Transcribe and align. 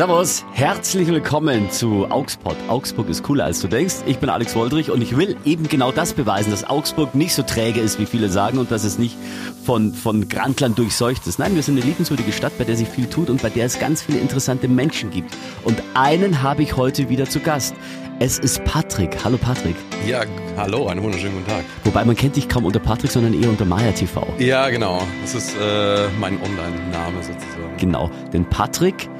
Servus, 0.00 0.46
herzlich 0.54 1.08
willkommen 1.08 1.70
zu 1.70 2.10
Augsburg. 2.10 2.56
Augsburg 2.68 3.10
ist 3.10 3.22
cooler 3.22 3.44
als 3.44 3.60
du 3.60 3.68
denkst. 3.68 3.96
Ich 4.06 4.16
bin 4.16 4.30
Alex 4.30 4.56
Woldrich 4.56 4.90
und 4.90 5.02
ich 5.02 5.14
will 5.14 5.36
eben 5.44 5.68
genau 5.68 5.92
das 5.92 6.14
beweisen, 6.14 6.50
dass 6.50 6.64
Augsburg 6.64 7.14
nicht 7.14 7.34
so 7.34 7.42
träge 7.42 7.80
ist, 7.80 7.98
wie 7.98 8.06
viele 8.06 8.30
sagen 8.30 8.56
und 8.56 8.70
dass 8.70 8.84
es 8.84 8.98
nicht 8.98 9.14
von, 9.62 9.92
von 9.92 10.26
Grandland 10.30 10.78
durchseucht 10.78 11.26
ist. 11.26 11.38
Nein, 11.38 11.54
wir 11.54 11.62
sind 11.62 11.76
eine 11.76 11.84
liebenswürdige 11.84 12.32
Stadt, 12.32 12.56
bei 12.56 12.64
der 12.64 12.76
sich 12.76 12.88
viel 12.88 13.08
tut 13.08 13.28
und 13.28 13.42
bei 13.42 13.50
der 13.50 13.66
es 13.66 13.78
ganz 13.78 14.00
viele 14.00 14.20
interessante 14.20 14.68
Menschen 14.68 15.10
gibt. 15.10 15.36
Und 15.64 15.82
einen 15.92 16.42
habe 16.42 16.62
ich 16.62 16.78
heute 16.78 17.10
wieder 17.10 17.26
zu 17.26 17.40
Gast. 17.40 17.74
Es 18.20 18.38
ist 18.38 18.64
Patrick. 18.64 19.22
Hallo 19.22 19.36
Patrick. 19.36 19.76
Ja, 20.06 20.22
hallo, 20.56 20.86
einen 20.86 21.02
wunderschönen 21.02 21.34
guten 21.34 21.46
Tag. 21.46 21.64
Wobei 21.84 22.06
man 22.06 22.16
kennt 22.16 22.36
dich 22.36 22.48
kaum 22.48 22.64
unter 22.64 22.80
Patrick, 22.80 23.10
sondern 23.10 23.34
eher 23.34 23.50
unter 23.50 23.66
Maya 23.66 23.92
TV. 23.92 24.26
Ja, 24.38 24.70
genau. 24.70 25.02
Das 25.20 25.34
ist 25.34 25.54
äh, 25.60 26.08
mein 26.18 26.40
Online-Name 26.40 27.18
sozusagen. 27.18 27.76
Genau, 27.76 28.10
denn 28.32 28.46
Patrick 28.46 29.10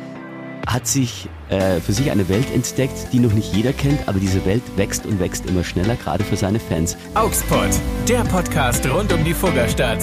hat 0.67 0.87
sich 0.87 1.29
äh, 1.49 1.81
für 1.81 1.93
sich 1.93 2.11
eine 2.11 2.29
Welt 2.29 2.47
entdeckt, 2.55 3.09
die 3.13 3.19
noch 3.19 3.33
nicht 3.33 3.55
jeder 3.55 3.73
kennt, 3.73 4.07
aber 4.09 4.19
diese 4.21 4.45
Welt 4.47 4.63
wächst 4.77 5.07
und 5.07 5.19
wächst 5.21 5.47
immer 5.47 5.65
schneller, 5.65 5.97
gerade 5.97 6.25
für 6.25 6.37
seine 6.37 6.61
Fans. 6.61 6.97
Augsburg, 7.15 7.69
der 8.09 8.21
Podcast 8.25 8.87
rund 8.91 9.13
um 9.13 9.25
die 9.25 9.35
Fuggerstadt. 9.35 10.03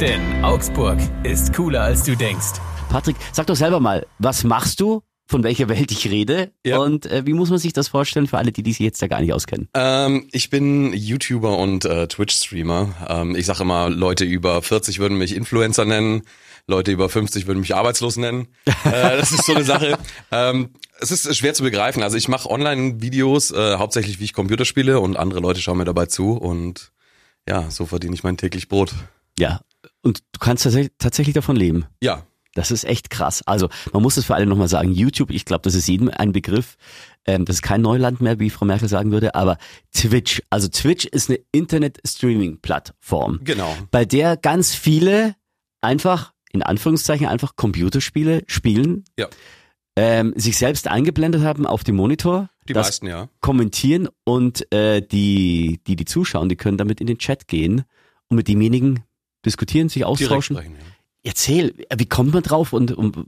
Denn 0.00 0.20
Augsburg 0.44 0.98
ist 1.24 1.52
cooler 1.54 1.82
als 1.82 2.02
du 2.04 2.16
denkst. 2.16 2.60
Patrick, 2.88 3.16
sag 3.32 3.46
doch 3.46 3.56
selber 3.56 3.80
mal, 3.80 4.06
was 4.18 4.44
machst 4.44 4.80
du? 4.80 5.02
Von 5.28 5.44
welcher 5.44 5.68
Welt 5.68 5.92
ich 5.92 6.10
rede 6.10 6.50
Ja. 6.66 6.78
und 6.78 7.06
äh, 7.06 7.24
wie 7.24 7.34
muss 7.34 7.50
man 7.50 7.58
sich 7.60 7.72
das 7.72 7.86
vorstellen 7.86 8.26
für 8.26 8.38
alle, 8.38 8.50
die 8.50 8.68
sich 8.72 8.80
jetzt 8.80 9.00
da 9.00 9.06
gar 9.06 9.20
nicht 9.20 9.32
auskennen? 9.32 9.68
Ähm, 9.74 10.26
ich 10.32 10.50
bin 10.50 10.92
YouTuber 10.92 11.56
und 11.56 11.84
äh, 11.84 12.08
Twitch-Streamer. 12.08 12.88
Ähm, 13.08 13.36
ich 13.36 13.46
sage 13.46 13.62
immer, 13.62 13.88
Leute 13.90 14.24
über 14.24 14.60
40 14.60 14.98
würden 14.98 15.18
mich 15.18 15.36
Influencer 15.36 15.84
nennen, 15.84 16.22
Leute 16.70 16.92
über 16.92 17.08
50 17.08 17.46
würden 17.46 17.60
mich 17.60 17.74
arbeitslos 17.74 18.16
nennen. 18.16 18.48
äh, 18.84 19.16
das 19.16 19.32
ist 19.32 19.44
so 19.44 19.54
eine 19.54 19.64
Sache. 19.64 19.98
Ähm, 20.32 20.70
es 21.00 21.10
ist 21.10 21.36
schwer 21.36 21.54
zu 21.54 21.62
begreifen. 21.64 22.02
Also 22.02 22.16
ich 22.16 22.28
mache 22.28 22.48
Online-Videos, 22.48 23.50
äh, 23.50 23.76
hauptsächlich 23.76 24.20
wie 24.20 24.24
ich 24.24 24.32
Computer 24.32 24.64
spiele 24.64 25.00
und 25.00 25.16
andere 25.16 25.40
Leute 25.40 25.60
schauen 25.60 25.78
mir 25.78 25.84
dabei 25.84 26.06
zu 26.06 26.32
und 26.34 26.92
ja, 27.48 27.70
so 27.70 27.84
verdiene 27.86 28.14
ich 28.14 28.22
mein 28.22 28.36
täglich 28.36 28.68
Brot. 28.68 28.92
Ja, 29.38 29.60
und 30.02 30.20
du 30.32 30.38
kannst 30.38 30.62
tatsächlich, 30.64 30.92
tatsächlich 30.98 31.34
davon 31.34 31.56
leben. 31.56 31.86
Ja, 32.00 32.22
Das 32.54 32.70
ist 32.70 32.84
echt 32.84 33.10
krass. 33.10 33.42
Also 33.46 33.68
man 33.92 34.02
muss 34.02 34.16
es 34.16 34.24
für 34.24 34.34
alle 34.34 34.46
nochmal 34.46 34.68
sagen. 34.68 34.92
YouTube, 34.92 35.30
ich 35.30 35.44
glaube, 35.44 35.62
das 35.62 35.74
ist 35.74 35.88
jedem 35.88 36.10
ein 36.10 36.32
Begriff. 36.32 36.76
Ähm, 37.26 37.44
das 37.44 37.56
ist 37.56 37.62
kein 37.62 37.80
Neuland 37.80 38.20
mehr, 38.20 38.38
wie 38.40 38.50
Frau 38.50 38.64
Merkel 38.66 38.88
sagen 38.88 39.12
würde, 39.12 39.34
aber 39.34 39.56
Twitch. 39.92 40.42
Also 40.50 40.68
Twitch 40.68 41.06
ist 41.06 41.28
eine 41.30 41.40
Internet-Streaming-Plattform, 41.52 43.40
genau. 43.44 43.76
bei 43.90 44.04
der 44.04 44.36
ganz 44.36 44.74
viele 44.74 45.34
einfach, 45.80 46.32
in 46.52 46.62
Anführungszeichen, 46.62 47.26
einfach 47.26 47.56
Computerspiele 47.56 48.42
spielen, 48.46 49.04
Ja, 49.18 49.28
ähm, 49.96 50.32
sich 50.36 50.56
selbst 50.56 50.88
eingeblendet 50.88 51.42
haben 51.42 51.66
auf 51.66 51.84
dem 51.84 51.96
Monitor, 51.96 52.48
die 52.68 52.72
das 52.72 52.86
meisten 52.86 53.06
ja. 53.06 53.28
kommentieren 53.40 54.08
und 54.24 54.72
äh, 54.72 55.02
die, 55.02 55.80
die, 55.86 55.96
die 55.96 56.04
zuschauen, 56.04 56.48
die 56.48 56.56
können 56.56 56.78
damit 56.78 57.00
in 57.00 57.06
den 57.06 57.18
Chat 57.18 57.48
gehen 57.48 57.84
und 58.28 58.36
mit 58.36 58.48
demjenigen 58.48 59.04
diskutieren, 59.44 59.88
sich 59.88 60.02
Direkt 60.02 60.22
austauschen. 60.22 60.56
sprechen, 60.56 60.74
ja. 60.74 60.86
Erzähl, 61.22 61.74
wie 61.94 62.06
kommt 62.06 62.32
man 62.32 62.42
drauf? 62.42 62.72
Und, 62.72 62.92
und 62.92 63.26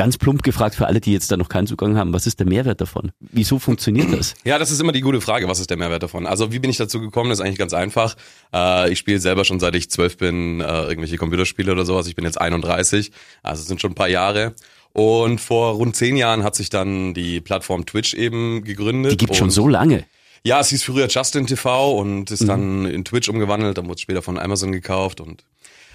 ganz 0.00 0.16
plump 0.16 0.42
gefragt 0.42 0.74
für 0.76 0.86
alle, 0.86 0.98
die 0.98 1.12
jetzt 1.12 1.30
da 1.30 1.36
noch 1.36 1.50
keinen 1.50 1.66
Zugang 1.66 1.98
haben, 1.98 2.14
was 2.14 2.26
ist 2.26 2.38
der 2.40 2.46
Mehrwert 2.46 2.80
davon? 2.80 3.12
Wieso 3.20 3.58
funktioniert 3.58 4.10
das? 4.18 4.34
Ja, 4.44 4.58
das 4.58 4.70
ist 4.70 4.80
immer 4.80 4.92
die 4.92 5.02
gute 5.02 5.20
Frage, 5.20 5.46
was 5.46 5.60
ist 5.60 5.68
der 5.68 5.76
Mehrwert 5.76 6.02
davon? 6.02 6.26
Also 6.26 6.52
wie 6.52 6.58
bin 6.58 6.70
ich 6.70 6.78
dazu 6.78 7.00
gekommen? 7.02 7.28
Das 7.28 7.38
ist 7.40 7.44
eigentlich 7.44 7.58
ganz 7.58 7.74
einfach. 7.74 8.16
Äh, 8.54 8.90
ich 8.92 8.98
spiele 8.98 9.18
selber 9.20 9.44
schon 9.44 9.60
seit 9.60 9.74
ich 9.74 9.90
zwölf 9.90 10.16
bin 10.16 10.60
äh, 10.62 10.64
irgendwelche 10.84 11.18
Computerspiele 11.18 11.70
oder 11.70 11.84
sowas. 11.84 12.06
Ich 12.06 12.14
bin 12.16 12.24
jetzt 12.24 12.40
31, 12.40 13.12
also 13.42 13.60
es 13.60 13.68
sind 13.68 13.80
schon 13.82 13.92
ein 13.92 13.94
paar 13.94 14.08
Jahre. 14.08 14.54
Und 14.94 15.40
vor 15.40 15.74
rund 15.74 15.94
zehn 15.94 16.16
Jahren 16.16 16.44
hat 16.44 16.54
sich 16.56 16.70
dann 16.70 17.12
die 17.12 17.40
Plattform 17.42 17.84
Twitch 17.84 18.14
eben 18.14 18.64
gegründet. 18.64 19.12
Die 19.12 19.16
gibt 19.18 19.36
schon 19.36 19.50
so 19.50 19.68
lange. 19.68 20.04
Ja, 20.42 20.60
es 20.60 20.70
hieß 20.70 20.82
früher 20.84 21.08
Justin 21.08 21.46
TV 21.46 21.94
und 21.98 22.30
Mhm. 22.30 22.34
ist 22.34 22.48
dann 22.48 22.86
in 22.86 23.04
Twitch 23.04 23.28
umgewandelt, 23.28 23.76
dann 23.76 23.84
wurde 23.84 23.96
es 23.96 24.00
später 24.00 24.22
von 24.22 24.38
Amazon 24.38 24.72
gekauft 24.72 25.20
und 25.20 25.44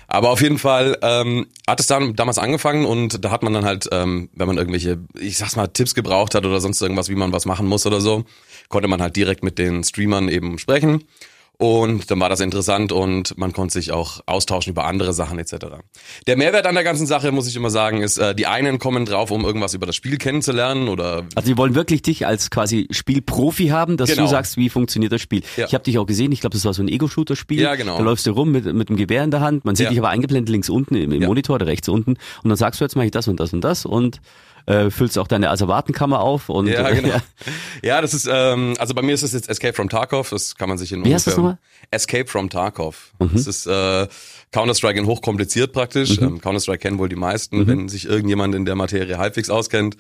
aber 0.08 0.30
auf 0.30 0.42
jeden 0.42 0.58
Fall 0.58 0.98
ähm, 1.02 1.48
hat 1.68 1.80
es 1.80 1.88
dann 1.88 2.16
damals 2.16 2.38
angefangen 2.38 2.86
und 2.86 3.24
da 3.24 3.32
hat 3.32 3.44
man 3.44 3.54
dann 3.54 3.66
halt, 3.66 3.90
ähm, 3.92 4.30
wenn 4.34 4.48
man 4.48 4.58
irgendwelche, 4.58 5.00
ich 5.20 5.38
sag's 5.38 5.56
mal, 5.56 5.68
Tipps 5.68 5.96
gebraucht 5.96 6.36
hat 6.36 6.46
oder 6.46 6.60
sonst 6.60 6.82
irgendwas, 6.82 7.10
wie 7.10 7.16
man 7.16 7.32
was 7.32 7.46
machen 7.46 7.68
muss 7.68 7.86
oder 7.86 8.02
so, 8.02 8.26
konnte 8.70 8.88
man 8.88 9.02
halt 9.02 9.16
direkt 9.16 9.44
mit 9.44 9.58
den 9.58 9.84
Streamern 9.84 10.30
eben 10.30 10.58
sprechen. 10.60 11.04
Und 11.58 12.12
dann 12.12 12.20
war 12.20 12.28
das 12.28 12.42
interessant 12.42 12.92
und 12.92 13.38
man 13.38 13.54
konnte 13.54 13.74
sich 13.74 13.92
auch 13.94 14.20
austauschen 14.26 14.72
über 14.72 14.86
andere 14.86 15.14
Sachen 15.14 15.40
etc. 15.40 15.54
Der 16.28 16.36
Mehrwert 16.38 16.66
an 16.68 16.76
der 16.76 16.84
ganzen 16.84 17.08
Sache, 17.08 17.32
muss 17.32 17.48
ich 17.48 17.56
immer 17.56 17.70
sagen, 17.70 18.02
ist, 18.02 18.18
äh, 18.18 18.36
die 18.36 18.46
einen 18.46 18.78
kommen 18.78 19.06
drauf, 19.06 19.32
um 19.32 19.46
irgendwas 19.46 19.74
über 19.74 19.86
das 19.86 19.96
Spiel 19.96 20.18
kennenzulernen 20.18 20.90
oder 20.90 21.24
Also 21.36 21.48
die 21.50 21.58
wollen 21.58 21.74
wirklich 21.74 22.02
dich 22.02 22.28
als 22.28 22.50
quasi 22.50 22.88
Spielprofi 22.92 23.68
haben, 23.68 23.96
dass 23.98 24.10
Genau. 24.10 24.24
du 24.24 24.28
sagst, 24.28 24.58
wie 24.58 24.70
funktioniert 24.70 25.14
das 25.14 25.22
Spiel. 25.22 25.44
Ja. 25.56 25.66
Ich 25.66 25.74
habe 25.74 25.84
dich 25.84 25.98
auch 25.98 26.06
gesehen, 26.06 26.32
ich 26.34 26.42
glaube, 26.42 26.54
das 26.56 26.66
war 26.66 26.74
so 26.74 26.82
ein 26.84 26.90
Ego-Shooter-Spiel. 26.90 27.62
Ja, 27.62 27.76
genau. 27.76 27.98
Da 27.98 28.04
läufst 28.04 28.26
du 28.26 28.32
rum 28.32 28.52
mit, 28.52 28.66
mit 28.66 28.90
einem 28.90 28.98
Gewehr 28.98 29.24
in 29.24 29.32
der 29.32 29.40
Hand, 29.42 29.64
man 29.64 29.76
sieht 29.76 29.86
Ja. 29.86 29.90
dich 29.92 30.00
aber 30.00 30.10
eingeblendet 30.10 30.50
links 30.52 30.70
unten 30.70 30.96
im, 30.96 31.12
im 31.14 31.22
Ja. 31.22 31.28
Monitor 31.28 31.56
oder 31.56 31.68
rechts 31.68 31.88
unten 31.88 32.12
und 32.44 32.50
dann 32.50 32.58
sagst 32.58 32.82
du, 32.82 32.86
jetzt 32.86 32.96
mache 32.96 33.06
ich 33.06 33.12
das 33.12 33.28
und 33.30 33.40
das 33.40 33.54
und 33.54 33.62
das 33.62 33.86
und 33.86 34.20
äh, 34.66 34.90
füllst 34.90 35.18
auch 35.18 35.28
deine 35.28 35.50
Asservatenkammer 35.50 36.20
auf 36.20 36.50
und 36.50 36.68
Ja, 36.68 36.90
genau. 36.90 37.08
ja. 37.10 37.22
Ja, 37.84 38.02
das 38.02 38.14
ist, 38.14 38.28
ähm, 38.32 38.76
also 38.80 38.94
bei 38.94 39.02
mir 39.02 39.14
ist 39.14 39.24
es 39.24 39.34
jetzt 39.34 39.50
Escape 39.50 39.74
from 39.74 39.90
Tarkov, 39.90 40.30
das 40.30 40.56
kann 40.56 40.70
man 40.70 40.78
sich 40.78 40.92
in 40.92 41.06
Wie 41.06 41.14
heißt 41.14 41.28
das 41.28 41.38
nochmal? 41.38 41.58
Escape 41.92 42.28
from 42.28 42.50
Tarkov. 42.50 43.14
Das 43.20 43.48
ist 43.48 43.68
äh, 43.68 44.08
Counter-Strike 44.52 45.00
in 45.00 45.06
hochkompliziert 45.06 45.72
praktisch. 45.74 46.18
Ähm, 46.20 46.42
Counter-Strike 46.42 46.80
kennen 46.80 46.98
wohl 46.98 47.10
die 47.10 47.16
meisten, 47.16 47.68
wenn 47.68 47.90
sich 47.90 48.08
irgendjemand 48.08 48.56
in 48.56 48.66
der 48.66 48.76
Materie 48.76 49.18
halbwegs 49.18 49.50
auskennt. 49.50 49.98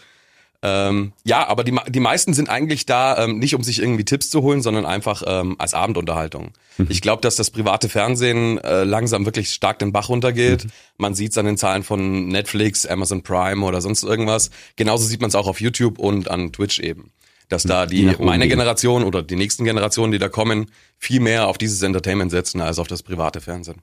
Ähm, 0.68 1.12
ja, 1.24 1.48
aber 1.48 1.64
die, 1.64 1.78
die 1.90 2.00
meisten 2.00 2.34
sind 2.34 2.50
eigentlich 2.50 2.88
da, 2.88 3.24
ähm, 3.24 3.38
nicht 3.38 3.54
um 3.54 3.62
sich 3.62 3.80
irgendwie 3.80 4.04
Tipps 4.04 4.32
zu 4.32 4.42
holen, 4.42 4.64
sondern 4.64 4.88
einfach 4.88 5.22
ähm, 5.28 5.56
als 5.60 5.76
Abendunterhaltung. 5.76 6.54
Ich 6.90 7.02
glaube, 7.02 7.22
dass 7.22 7.36
das 7.36 7.52
private 7.52 7.88
Fernsehen 7.88 8.58
äh, 8.58 8.84
langsam 8.84 9.26
wirklich 9.26 9.52
stark 9.52 9.78
den 9.80 9.92
Bach 9.92 10.10
runtergeht. 10.10 10.66
Man 10.98 11.14
sieht 11.14 11.32
es 11.32 11.38
an 11.38 11.46
den 11.46 11.58
Zahlen 11.58 11.84
von 11.84 12.28
Netflix, 12.30 12.86
Amazon 12.86 13.22
Prime 13.22 13.64
oder 13.64 13.80
sonst 13.80 14.04
irgendwas. 14.04 14.50
Genauso 14.76 15.06
sieht 15.06 15.22
man 15.22 15.28
es 15.28 15.36
auch 15.36 15.48
auf 15.48 15.62
YouTube 15.62 16.00
und 16.00 16.32
an 16.32 16.52
Twitch 16.52 16.80
eben. 16.80 17.12
Dass 17.48 17.62
da 17.62 17.86
Die 17.86 18.08
die, 18.08 18.24
meine. 18.24 18.48
Generation 18.48 19.04
oder 19.04 19.22
die 19.22 19.36
nächsten 19.36 19.66
Generationen, 19.66 20.12
die 20.12 20.18
da 20.18 20.30
kommen, 20.30 20.72
viel 20.98 21.20
mehr 21.20 21.48
auf 21.48 21.60
dieses 21.60 21.84
Entertainment 21.84 22.32
setzen 22.32 22.60
als 22.60 22.80
auf 22.80 22.88
das 22.88 23.04
private 23.04 23.40
Fernsehen. 23.40 23.82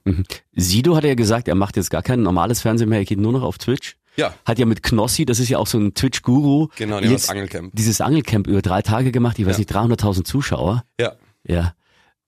Sido 0.53 0.97
hat 0.97 1.05
ja 1.05 1.15
gesagt, 1.15 1.47
er 1.47 1.55
macht 1.55 1.77
jetzt 1.77 1.89
gar 1.89 2.03
kein 2.03 2.21
normales 2.21 2.59
Fernsehen 2.59 2.89
mehr, 2.89 2.99
er 2.99 3.05
geht 3.05 3.19
nur 3.19 3.31
noch 3.31 3.43
auf 3.43 3.57
Twitch. 3.57 3.95
Ja. 4.15 4.33
Hat 4.45 4.59
ja 4.59 4.65
mit 4.65 4.83
Knossi, 4.83 5.25
das 5.25 5.39
ist 5.39 5.49
ja 5.49 5.57
auch 5.57 5.67
so 5.67 5.77
ein 5.79 5.93
Twitch-Guru, 5.93 6.67
Genau, 6.75 6.99
die 6.99 7.07
jetzt 7.07 7.23
das 7.25 7.29
Angelcamp. 7.31 7.71
dieses 7.75 7.99
Angelcamp 8.01 8.47
über 8.47 8.61
drei 8.61 8.81
Tage 8.81 9.11
gemacht, 9.11 9.39
ich 9.39 9.45
weiß 9.45 9.55
Ja. 9.55 9.59
nicht, 9.59 9.71
300.000 9.73 10.25
Zuschauer. 10.27 10.83
Ja. 10.99 11.13
Ja. 11.47 11.73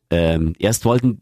Ähm, 0.09 0.53
erst 0.59 0.85
wollten 0.85 1.21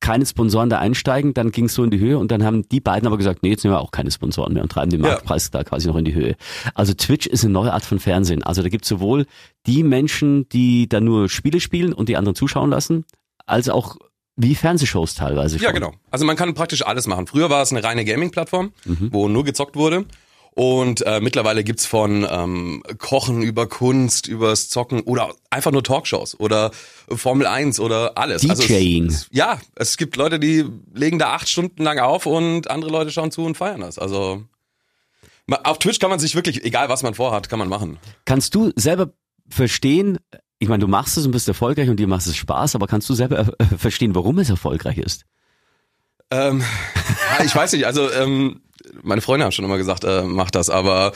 keine 0.00 0.26
Sponsoren 0.26 0.68
da 0.68 0.80
einsteigen, 0.80 1.32
dann 1.32 1.50
ging 1.50 1.64
es 1.64 1.74
so 1.74 1.82
in 1.82 1.90
die 1.90 1.98
Höhe 1.98 2.18
und 2.18 2.30
dann 2.30 2.44
haben 2.44 2.68
die 2.68 2.80
beiden 2.80 3.06
aber 3.06 3.16
gesagt, 3.16 3.42
nee, 3.42 3.48
jetzt 3.50 3.64
nehmen 3.64 3.74
wir 3.74 3.80
auch 3.80 3.90
keine 3.90 4.10
Sponsoren 4.10 4.52
mehr 4.52 4.62
und 4.62 4.70
treiben 4.70 4.90
den 4.90 5.02
Ja. 5.02 5.08
Marktpreis 5.12 5.50
da 5.50 5.64
quasi 5.64 5.86
noch 5.88 5.96
in 5.96 6.04
die 6.04 6.12
Höhe. 6.14 6.36
Also 6.74 6.92
Twitch 6.92 7.26
ist 7.26 7.42
eine 7.44 7.54
neue 7.54 7.72
Art 7.72 7.84
von 7.86 7.98
Fernsehen. 7.98 8.42
Also 8.42 8.62
da 8.62 8.68
gibt 8.68 8.84
es 8.84 8.88
sowohl 8.90 9.24
die 9.66 9.82
Menschen, 9.82 10.46
die 10.50 10.88
da 10.90 11.00
nur 11.00 11.30
Spiele 11.30 11.58
spielen 11.58 11.94
und 11.94 12.10
die 12.10 12.18
anderen 12.18 12.34
zuschauen 12.36 12.68
lassen, 12.70 13.06
als 13.46 13.70
auch 13.70 13.96
wie 14.36 14.54
Fernsehshows 14.54 15.14
teilweise 15.14 15.58
schon. 15.58 15.64
Ja, 15.64 15.72
genau. 15.72 15.92
Also 16.10 16.24
man 16.24 16.36
kann 16.36 16.54
praktisch 16.54 16.84
alles 16.84 17.06
machen. 17.06 17.26
Früher 17.26 17.50
war 17.50 17.62
es 17.62 17.70
eine 17.72 17.82
reine 17.84 18.04
Gaming-Plattform, 18.04 18.72
Mhm. 18.84 19.08
wo 19.12 19.28
nur 19.28 19.44
gezockt 19.44 19.76
wurde. 19.76 20.04
Und 20.56 21.04
äh, 21.04 21.20
mittlerweile 21.20 21.64
gibt's 21.64 21.84
von 21.84 22.24
ähm, 22.30 22.82
Kochen 22.98 23.42
über 23.42 23.66
Kunst, 23.68 24.28
übers 24.28 24.68
Zocken 24.68 25.00
oder 25.00 25.34
einfach 25.50 25.72
nur 25.72 25.82
Talkshows 25.82 26.38
oder 26.38 26.70
Formel 27.08 27.48
1 27.48 27.80
oder 27.80 28.16
alles. 28.16 28.42
DJing. 28.42 29.06
es, 29.06 29.14
es, 29.22 29.28
ja, 29.32 29.58
es 29.74 29.96
gibt 29.96 30.14
Leute, 30.14 30.38
die 30.38 30.64
legen 30.94 31.18
da 31.18 31.32
acht 31.32 31.48
Stunden 31.48 31.82
lang 31.82 31.98
auf 31.98 32.26
und 32.26 32.70
andere 32.70 32.92
Leute 32.92 33.10
schauen 33.10 33.32
zu 33.32 33.42
und 33.44 33.56
feiern 33.56 33.80
das. 33.80 33.98
Also 33.98 34.44
auf 35.64 35.78
Twitch 35.80 35.98
kann 35.98 36.10
man 36.10 36.20
sich 36.20 36.36
wirklich, 36.36 36.64
egal 36.64 36.88
was 36.88 37.02
man 37.02 37.14
vorhat, 37.14 37.48
kann 37.48 37.58
man 37.58 37.68
machen. 37.68 37.98
Kannst 38.24 38.54
du 38.54 38.70
selber 38.76 39.10
verstehen, 39.48 40.18
ich 40.64 40.68
meine, 40.68 40.80
du 40.80 40.88
machst 40.88 41.16
es 41.16 41.26
und 41.26 41.32
bist 41.32 41.46
erfolgreich 41.46 41.88
und 41.88 42.00
dir 42.00 42.08
macht 42.08 42.26
es 42.26 42.34
Spaß, 42.36 42.74
aber 42.74 42.86
kannst 42.86 43.08
du 43.08 43.14
selber 43.14 43.54
äh, 43.58 43.64
verstehen, 43.78 44.14
warum 44.14 44.38
es 44.38 44.50
erfolgreich 44.50 44.98
ist? 44.98 45.24
Ähm, 46.30 46.64
ich 47.44 47.54
weiß 47.54 47.72
nicht, 47.74 47.86
also 47.86 48.10
ähm, 48.10 48.62
meine 49.02 49.20
Freunde 49.20 49.44
haben 49.44 49.52
schon 49.52 49.64
immer 49.64 49.76
gesagt, 49.76 50.04
äh, 50.04 50.22
mach 50.22 50.50
das, 50.50 50.70
aber 50.70 51.12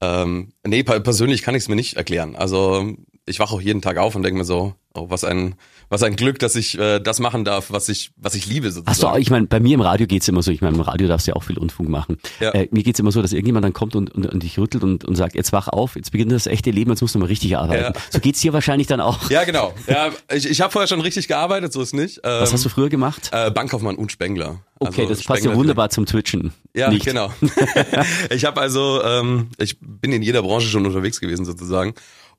ähm, 0.00 0.52
nee, 0.66 0.82
per- 0.82 1.00
persönlich 1.00 1.42
kann 1.42 1.54
ich 1.54 1.62
es 1.62 1.68
mir 1.68 1.76
nicht 1.76 1.96
erklären. 1.96 2.36
Also 2.36 2.92
ich 3.24 3.38
wache 3.38 3.54
auch 3.54 3.60
jeden 3.60 3.82
Tag 3.82 3.98
auf 3.98 4.14
und 4.14 4.22
denke 4.22 4.38
mir 4.38 4.44
so, 4.44 4.74
oh, 4.98 5.10
was 5.10 5.24
ein, 5.24 5.54
was 5.88 6.02
ein 6.02 6.16
Glück, 6.16 6.38
dass 6.38 6.54
ich 6.56 6.78
äh, 6.78 6.98
das 7.00 7.18
machen 7.20 7.44
darf, 7.44 7.70
was 7.70 7.88
ich, 7.88 8.10
was 8.16 8.34
ich 8.34 8.46
liebe 8.46 8.66
sozusagen. 8.66 8.88
Hast 8.90 9.02
du, 9.02 9.06
auch- 9.08 9.16
ich 9.16 9.30
meine, 9.30 9.46
bei 9.46 9.60
mir 9.60 9.74
im 9.74 9.80
Radio 9.80 10.06
geht's 10.06 10.28
immer 10.28 10.42
so, 10.42 10.50
ich 10.50 10.60
meine, 10.60 10.74
im 10.76 10.80
Radio 10.82 11.08
darfst 11.08 11.26
du 11.26 11.30
ja 11.30 11.36
auch 11.36 11.42
viel 11.44 11.58
Unfug 11.58 11.88
machen. 11.88 12.18
Ja. 12.40 12.50
Äh, 12.50 12.68
mir 12.70 12.82
geht's 12.82 12.98
immer 13.00 13.12
so, 13.12 13.22
dass 13.22 13.32
irgendjemand 13.32 13.64
dann 13.64 13.72
kommt 13.72 13.94
und, 13.96 14.10
und, 14.14 14.26
und 14.26 14.42
dich 14.42 14.58
rüttelt 14.58 14.84
und, 14.84 15.04
und 15.04 15.16
sagt, 15.16 15.34
jetzt 15.34 15.52
wach 15.52 15.68
auf, 15.68 15.96
jetzt 15.96 16.10
beginnt 16.12 16.32
das 16.32 16.46
echte 16.46 16.70
Leben, 16.70 16.90
jetzt 16.90 17.00
musst 17.00 17.14
du 17.14 17.18
mal 17.18 17.26
richtig 17.26 17.56
arbeiten. 17.56 17.94
Ja. 17.94 18.00
So 18.10 18.20
geht's 18.20 18.40
dir 18.40 18.52
wahrscheinlich 18.52 18.86
dann 18.86 19.00
auch. 19.00 19.30
Ja, 19.30 19.44
genau. 19.44 19.72
Ja, 19.86 20.10
ich 20.32 20.48
ich 20.48 20.60
habe 20.60 20.72
vorher 20.72 20.88
schon 20.88 21.00
richtig 21.00 21.28
gearbeitet, 21.28 21.72
so 21.72 21.80
ist 21.80 21.94
nicht. 21.94 22.18
Ähm, 22.24 22.40
Was 22.42 22.52
hast 22.52 22.64
du 22.64 22.68
früher 22.68 22.88
gemacht? 22.88 23.30
Äh, 23.32 23.50
Bankkaufmann 23.50 23.96
und 23.96 24.12
Spengler. 24.12 24.60
Okay, 24.80 25.02
Also 25.02 25.14
das 25.14 25.24
passt 25.24 25.44
ja 25.44 25.54
wunderbar 25.54 25.90
zum 25.90 26.06
Twitchen. 26.06 26.52
Ja, 26.74 26.88
Nicht. 26.90 27.04
genau. 27.04 27.32
ich 28.30 28.44
habe 28.44 28.60
also, 28.60 29.02
ähm, 29.02 29.48
ich 29.58 29.76
bin 29.80 30.12
in 30.12 30.22
jeder 30.22 30.42
Branche 30.42 30.68
schon 30.68 30.86
unterwegs 30.86 31.20
gewesen 31.20 31.44
sozusagen. 31.44 31.94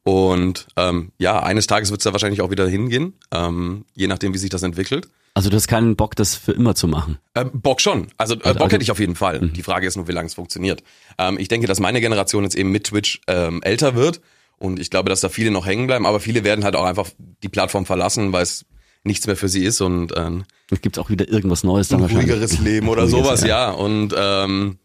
Und 0.10 0.68
ähm, 0.76 1.12
ja, 1.20 1.40
eines 1.44 1.68
Tages 1.68 1.92
wird 1.92 2.02
es 2.02 2.04
da 2.04 2.12
wahrscheinlich 2.14 2.42
auch 2.42 2.50
wieder 2.50 2.68
hingehen, 2.68 3.14
ähm, 3.32 3.86
je 3.94 4.08
nachdem, 4.08 4.34
wie 4.34 4.38
sich 4.40 4.50
das 4.50 4.64
entwickelt. 4.64 5.08
Also 5.36 5.50
du 5.50 5.56
hast 5.56 5.68
keinen 5.68 5.96
Bock, 5.96 6.16
das 6.16 6.36
für 6.36 6.52
immer 6.52 6.74
zu 6.74 6.88
machen. 6.88 7.20
Ähm, 7.36 7.52
Bock 7.54 7.80
schon. 7.80 8.08
Also, 8.18 8.34
äh, 8.36 8.38
Also- 8.40 8.54
Bock 8.56 8.64
also- 8.64 8.74
hätte 8.74 8.84
ich 8.84 8.92
auf 8.92 9.00
jeden 9.00 9.16
Fall. 9.16 9.40
Die 9.40 9.62
Frage 9.62 9.86
ist 9.88 9.96
nur, 9.96 10.08
wie 10.08 10.12
lange 10.12 10.26
es 10.28 10.34
funktioniert. 10.34 10.84
Ähm, 11.18 11.38
ich 11.40 11.48
denke, 11.48 11.68
dass 11.68 11.80
meine 11.80 12.02
Generation 12.02 12.44
jetzt 12.44 12.56
eben 12.56 12.72
mit 12.72 12.86
Twitch 12.86 13.22
ähm, 13.28 13.62
älter 13.62 13.94
wird 13.96 14.20
und 14.58 14.80
ich 14.80 14.90
glaube, 14.90 15.10
dass 15.10 15.22
da 15.22 15.30
viele 15.30 15.52
noch 15.52 15.66
hängen 15.68 15.86
bleiben, 15.88 16.06
aber 16.08 16.20
viele 16.20 16.44
werden 16.44 16.64
halt 16.66 16.76
auch 16.76 16.84
einfach 16.86 17.08
die 17.44 17.50
Plattform 17.50 17.86
verlassen, 17.86 18.34
weil 18.34 18.44
es 18.44 18.66
nichts 19.04 19.28
mehr 19.28 19.38
für 19.38 19.48
sie 19.48 19.64
ist 19.64 19.80
und 19.82 20.12
ähm, 20.18 20.44
Dann 20.70 20.80
gibt's 20.82 20.98
auch 20.98 21.10
wieder 21.10 21.30
irgendwas 21.30 21.64
Neues 21.64 21.88
dann 21.90 22.04
ein 22.04 22.10
ruhigeres 22.10 22.60
Leben 22.60 22.90
oder 22.90 23.08
sowas, 23.16 23.44
ja. 23.46 23.70
Und 23.70 24.14
ähm, 24.18 24.78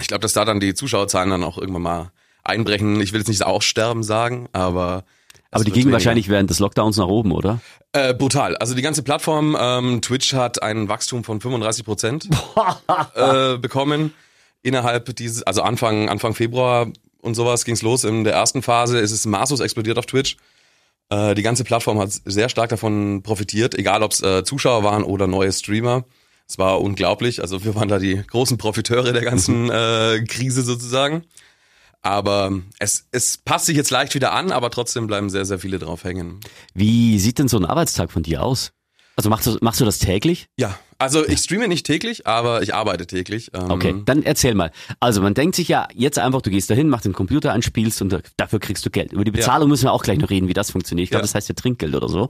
ich 0.00 0.06
glaube, 0.06 0.20
dass 0.20 0.34
da 0.34 0.44
dann 0.44 0.60
die 0.60 0.74
Zuschauerzahlen 0.74 1.30
dann 1.30 1.42
auch 1.42 1.58
irgendwann 1.58 1.82
mal 1.82 2.12
einbrechen. 2.48 3.00
Ich 3.00 3.12
will 3.12 3.20
jetzt 3.20 3.28
nicht 3.28 3.44
aussterben 3.44 4.02
sagen, 4.02 4.48
aber 4.52 5.04
Aber 5.50 5.64
die 5.64 5.70
gingen 5.70 5.86
weniger. 5.86 5.92
wahrscheinlich 5.94 6.28
während 6.28 6.50
des 6.50 6.58
Lockdowns 6.58 6.96
nach 6.96 7.06
oben, 7.08 7.32
oder? 7.32 7.60
Äh, 7.92 8.14
brutal. 8.14 8.56
Also 8.56 8.74
die 8.74 8.82
ganze 8.82 9.02
Plattform 9.02 9.56
ähm, 9.58 10.02
Twitch 10.02 10.34
hat 10.34 10.62
ein 10.62 10.88
Wachstum 10.88 11.24
von 11.24 11.40
35 11.40 11.84
Prozent 11.84 12.28
äh, 13.14 13.56
bekommen 13.58 14.12
innerhalb 14.62 15.14
dieses, 15.16 15.42
also 15.44 15.62
Anfang 15.62 16.08
Anfang 16.08 16.34
Februar 16.34 16.88
und 17.22 17.34
sowas 17.34 17.64
ging's 17.64 17.82
los. 17.82 18.04
In 18.04 18.24
der 18.24 18.34
ersten 18.34 18.62
Phase 18.62 18.98
ist 18.98 19.12
es 19.12 19.24
maßlos 19.26 19.60
explodiert 19.60 19.98
auf 19.98 20.06
Twitch. 20.06 20.36
Äh, 21.10 21.34
die 21.34 21.42
ganze 21.42 21.64
Plattform 21.64 21.98
hat 21.98 22.10
sehr 22.24 22.48
stark 22.48 22.68
davon 22.68 23.22
profitiert, 23.22 23.74
egal 23.78 24.02
ob 24.02 24.12
es 24.12 24.20
äh, 24.22 24.44
Zuschauer 24.44 24.84
waren 24.84 25.02
oder 25.02 25.26
neue 25.26 25.52
Streamer. 25.52 26.04
Es 26.46 26.58
war 26.58 26.80
unglaublich. 26.80 27.40
Also 27.40 27.64
wir 27.64 27.74
waren 27.74 27.88
da 27.88 27.98
die 27.98 28.22
großen 28.26 28.58
Profiteure 28.58 29.12
der 29.12 29.22
ganzen 29.22 29.70
äh, 29.70 30.22
Krise 30.26 30.62
sozusagen. 30.62 31.24
Aber 32.02 32.52
es, 32.78 33.08
es 33.10 33.38
passt 33.38 33.66
sich 33.66 33.76
jetzt 33.76 33.90
leicht 33.90 34.14
wieder 34.14 34.32
an, 34.32 34.52
aber 34.52 34.70
trotzdem 34.70 35.06
bleiben 35.06 35.30
sehr, 35.30 35.44
sehr 35.44 35.58
viele 35.58 35.78
drauf 35.78 36.04
hängen. 36.04 36.40
Wie 36.74 37.18
sieht 37.18 37.38
denn 37.38 37.48
so 37.48 37.58
ein 37.58 37.64
Arbeitstag 37.64 38.12
von 38.12 38.22
dir 38.22 38.42
aus? 38.42 38.72
Also 39.16 39.30
machst 39.30 39.46
du, 39.46 39.58
machst 39.60 39.80
du 39.80 39.84
das 39.84 39.98
täglich? 39.98 40.46
Ja, 40.58 40.78
also 40.98 41.26
ich 41.26 41.38
streame 41.40 41.68
nicht 41.68 41.86
täglich, 41.86 42.26
aber 42.26 42.62
ich 42.62 42.74
arbeite 42.74 43.06
täglich. 43.06 43.50
Ähm, 43.54 43.70
Okay, 43.70 43.94
dann 44.04 44.22
erzähl 44.22 44.54
mal. 44.54 44.70
Also 45.00 45.22
man 45.22 45.34
denkt 45.34 45.54
sich 45.56 45.68
ja 45.68 45.86
jetzt 45.94 46.18
einfach, 46.18 46.42
du 46.42 46.50
gehst 46.50 46.70
dahin, 46.70 46.88
machst 46.88 47.04
den 47.04 47.12
Computer 47.12 47.52
an, 47.52 47.62
spielst 47.62 48.02
und 48.02 48.20
dafür 48.36 48.58
kriegst 48.58 48.84
du 48.84 48.90
Geld. 48.90 49.12
Über 49.12 49.24
die 49.24 49.30
Bezahlung 49.30 49.68
müssen 49.68 49.84
wir 49.84 49.92
auch 49.92 50.02
gleich 50.02 50.18
noch 50.18 50.30
reden, 50.30 50.48
wie 50.48 50.54
das 50.54 50.70
funktioniert. 50.70 51.04
Ich 51.04 51.10
glaube, 51.10 51.20
Ja. 51.20 51.26
das 51.26 51.34
heißt 51.34 51.48
ja 51.48 51.54
Trinkgeld 51.54 51.94
oder 51.94 52.08
so. 52.08 52.28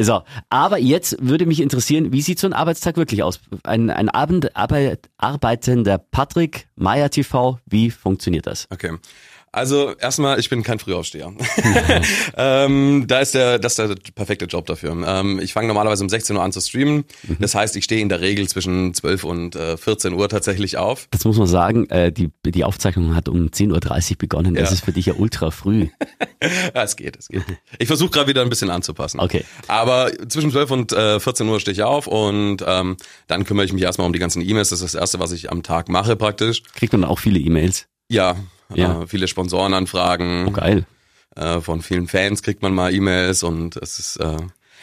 So, 0.00 0.22
aber 0.50 0.78
jetzt 0.78 1.16
würde 1.20 1.46
mich 1.46 1.60
interessieren, 1.60 2.12
wie 2.12 2.22
sieht 2.22 2.38
so 2.38 2.46
ein 2.46 2.52
Arbeitstag 2.52 2.96
wirklich 2.96 3.22
aus? 3.22 3.40
Ein, 3.64 3.90
ein 3.90 4.08
Abend 4.08 4.54
arbeit, 4.56 5.08
arbeitender 5.18 5.98
Patrick, 5.98 6.68
Maya 6.76 7.08
TV, 7.08 7.58
wie 7.66 7.90
funktioniert 7.90 8.46
das? 8.46 8.66
Okay. 8.70 8.92
Also 9.54 9.92
erstmal, 10.00 10.40
ich 10.40 10.50
bin 10.50 10.62
kein 10.64 10.78
Frühaufsteher. 10.80 11.32
ähm, 12.36 13.04
da 13.06 13.20
ist 13.20 13.34
der, 13.34 13.58
das 13.58 13.78
ist 13.78 13.78
der 13.78 13.94
perfekte 14.14 14.46
Job 14.46 14.66
dafür. 14.66 14.90
Ähm, 15.06 15.38
ich 15.40 15.52
fange 15.52 15.68
normalerweise 15.68 16.02
um 16.02 16.08
16 16.08 16.36
Uhr 16.36 16.42
an 16.42 16.52
zu 16.52 16.60
streamen. 16.60 17.04
Das 17.38 17.54
heißt, 17.54 17.76
ich 17.76 17.84
stehe 17.84 18.00
in 18.00 18.08
der 18.08 18.20
Regel 18.20 18.48
zwischen 18.48 18.94
12 18.94 19.24
und 19.24 19.56
äh, 19.56 19.76
14 19.76 20.12
Uhr 20.14 20.28
tatsächlich 20.28 20.76
auf. 20.76 21.06
Das 21.12 21.24
muss 21.24 21.38
man 21.38 21.46
sagen, 21.46 21.88
äh, 21.90 22.10
die, 22.12 22.30
die 22.44 22.64
Aufzeichnung 22.64 23.14
hat 23.14 23.28
um 23.28 23.46
10.30 23.48 24.10
Uhr 24.12 24.16
begonnen. 24.18 24.54
Das 24.54 24.70
Ja. 24.70 24.74
ist 24.74 24.84
für 24.84 24.92
dich 24.92 25.06
ja 25.06 25.14
ultra 25.14 25.50
früh. 25.50 25.86
Ja, 26.74 26.82
es 26.82 26.96
geht, 26.96 27.16
es 27.16 27.28
geht. 27.28 27.44
Ich 27.78 27.86
versuche 27.86 28.10
gerade 28.10 28.28
wieder 28.28 28.42
ein 28.42 28.48
bisschen 28.50 28.70
anzupassen. 28.70 29.20
Okay. 29.20 29.44
Aber 29.68 30.10
zwischen 30.28 30.50
12 30.50 30.70
und 30.72 30.92
äh, 30.92 31.20
14 31.20 31.48
Uhr 31.48 31.60
stehe 31.60 31.72
ich 31.72 31.82
auf 31.82 32.06
und 32.06 32.58
ähm, 32.66 32.96
dann 33.28 33.44
kümmere 33.44 33.64
ich 33.66 33.72
mich 33.72 33.82
erstmal 33.82 34.06
um 34.06 34.12
die 34.12 34.18
ganzen 34.18 34.42
E-Mails. 34.42 34.70
Das 34.70 34.80
ist 34.80 34.94
das 34.94 35.00
Erste, 35.00 35.20
was 35.20 35.32
ich 35.32 35.50
am 35.52 35.62
Tag 35.62 35.88
mache 35.88 36.16
praktisch. 36.16 36.62
Kriegt 36.74 36.92
man 36.92 37.04
auch 37.04 37.18
viele 37.18 37.38
E-Mails. 37.38 37.86
Ja, 38.10 38.36
Ja. 38.72 39.02
Äh, 39.02 39.06
viele 39.06 39.28
Sponsorenanfragen. 39.28 40.48
Oh, 40.48 40.52
geil. 40.52 40.86
Äh, 41.36 41.60
von 41.60 41.82
vielen 41.82 42.06
Fans 42.06 42.42
kriegt 42.42 42.62
man 42.62 42.74
mal 42.74 42.94
E-Mails 42.94 43.42
und 43.42 43.76
es 43.76 43.98
ist 43.98 44.16
äh, 44.16 44.36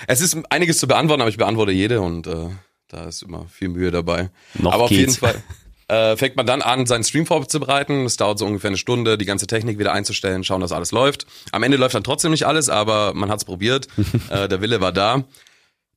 es 0.07 0.21
ist 0.21 0.37
einiges 0.49 0.79
zu 0.79 0.87
beantworten, 0.87 1.21
aber 1.21 1.29
ich 1.29 1.37
beantworte 1.37 1.71
jede 1.71 2.01
und 2.01 2.27
äh, 2.27 2.49
da 2.87 3.05
ist 3.05 3.21
immer 3.21 3.45
viel 3.47 3.69
Mühe 3.69 3.91
dabei. 3.91 4.29
Noch 4.55 4.73
aber 4.73 4.83
auf 4.83 4.89
geht's. 4.89 5.19
jeden 5.21 5.33
Fall 5.33 5.43
äh, 5.91 6.15
fängt 6.15 6.37
man 6.37 6.45
dann 6.45 6.61
an, 6.61 6.85
seinen 6.85 7.03
Stream 7.03 7.25
vorzubereiten. 7.25 8.05
Es 8.05 8.15
dauert 8.15 8.39
so 8.39 8.45
ungefähr 8.45 8.69
eine 8.69 8.77
Stunde, 8.77 9.17
die 9.17 9.25
ganze 9.25 9.45
Technik 9.45 9.77
wieder 9.77 9.91
einzustellen, 9.91 10.43
schauen, 10.43 10.61
dass 10.61 10.71
alles 10.71 10.91
läuft. 10.91 11.27
Am 11.51 11.63
Ende 11.63 11.77
läuft 11.77 11.95
dann 11.95 12.03
trotzdem 12.03 12.31
nicht 12.31 12.47
alles, 12.47 12.69
aber 12.69 13.13
man 13.13 13.29
hat 13.29 13.39
es 13.39 13.45
probiert. 13.45 13.87
äh, 14.29 14.47
der 14.47 14.61
Wille 14.61 14.79
war 14.79 14.93
da. 14.93 15.25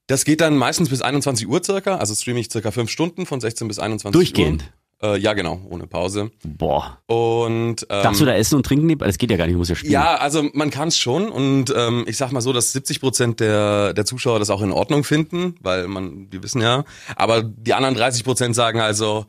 Das 0.09 0.25
geht 0.25 0.41
dann 0.41 0.57
meistens 0.57 0.91
bis 0.91 1.01
21 1.01 1.49
Uhr 1.49 1.63
circa, 1.65 1.97
also 1.97 2.15
streame 2.15 2.41
ich 2.41 2.51
circa 2.51 2.73
fünf 2.73 2.91
Stunden 2.91 3.25
von 3.25 3.41
16 3.41 3.69
bis 3.69 3.79
21 3.79 4.13
Durchgehend? 4.13 4.63
Uhr. 4.63 4.69
Äh, 5.05 5.19
ja, 5.19 5.35
genau, 5.35 5.61
ohne 5.69 5.87
Pause. 5.87 6.31
Boah. 6.43 6.99
Und 7.07 7.87
ähm, 7.91 8.03
Darfst 8.03 8.23
du 8.23 8.25
da 8.25 8.35
essen 8.35 8.57
und 8.57 8.65
trinken? 8.65 8.97
Das 8.99 9.19
geht 9.19 9.31
ja 9.31 9.37
gar 9.37 9.45
nicht, 9.45 9.55
du 9.55 9.59
musst 9.59 9.69
ja 9.69 9.77
spielen. 9.77 9.93
ja, 9.93 10.15
also 10.17 10.49
man 10.55 10.71
kann 10.71 10.89
es 10.89 10.97
schon 10.97 11.29
und 11.29 11.75
ähm, 11.77 12.05
ich 12.09 12.17
sag 12.17 12.33
mal 12.33 12.41
so, 12.41 12.55
dass 12.55 12.73
70 12.73 13.01
Prozent 13.01 13.41
der, 13.41 13.93
der 13.93 14.07
Zuschauer 14.07 14.39
das 14.39 14.49
auch 14.49 14.63
in 14.63 14.73
Ordnung 14.73 15.05
finden, 15.05 15.57
weil 15.61 15.89
man, 15.89 16.31
die 16.31 16.43
wissen 16.43 16.63
ja, 16.63 16.85
aber 17.17 17.43
die 17.43 17.75
anderen 17.75 17.95
30 17.95 18.25
Prozent 18.25 18.55
sagen 18.55 18.81
also, 18.81 19.27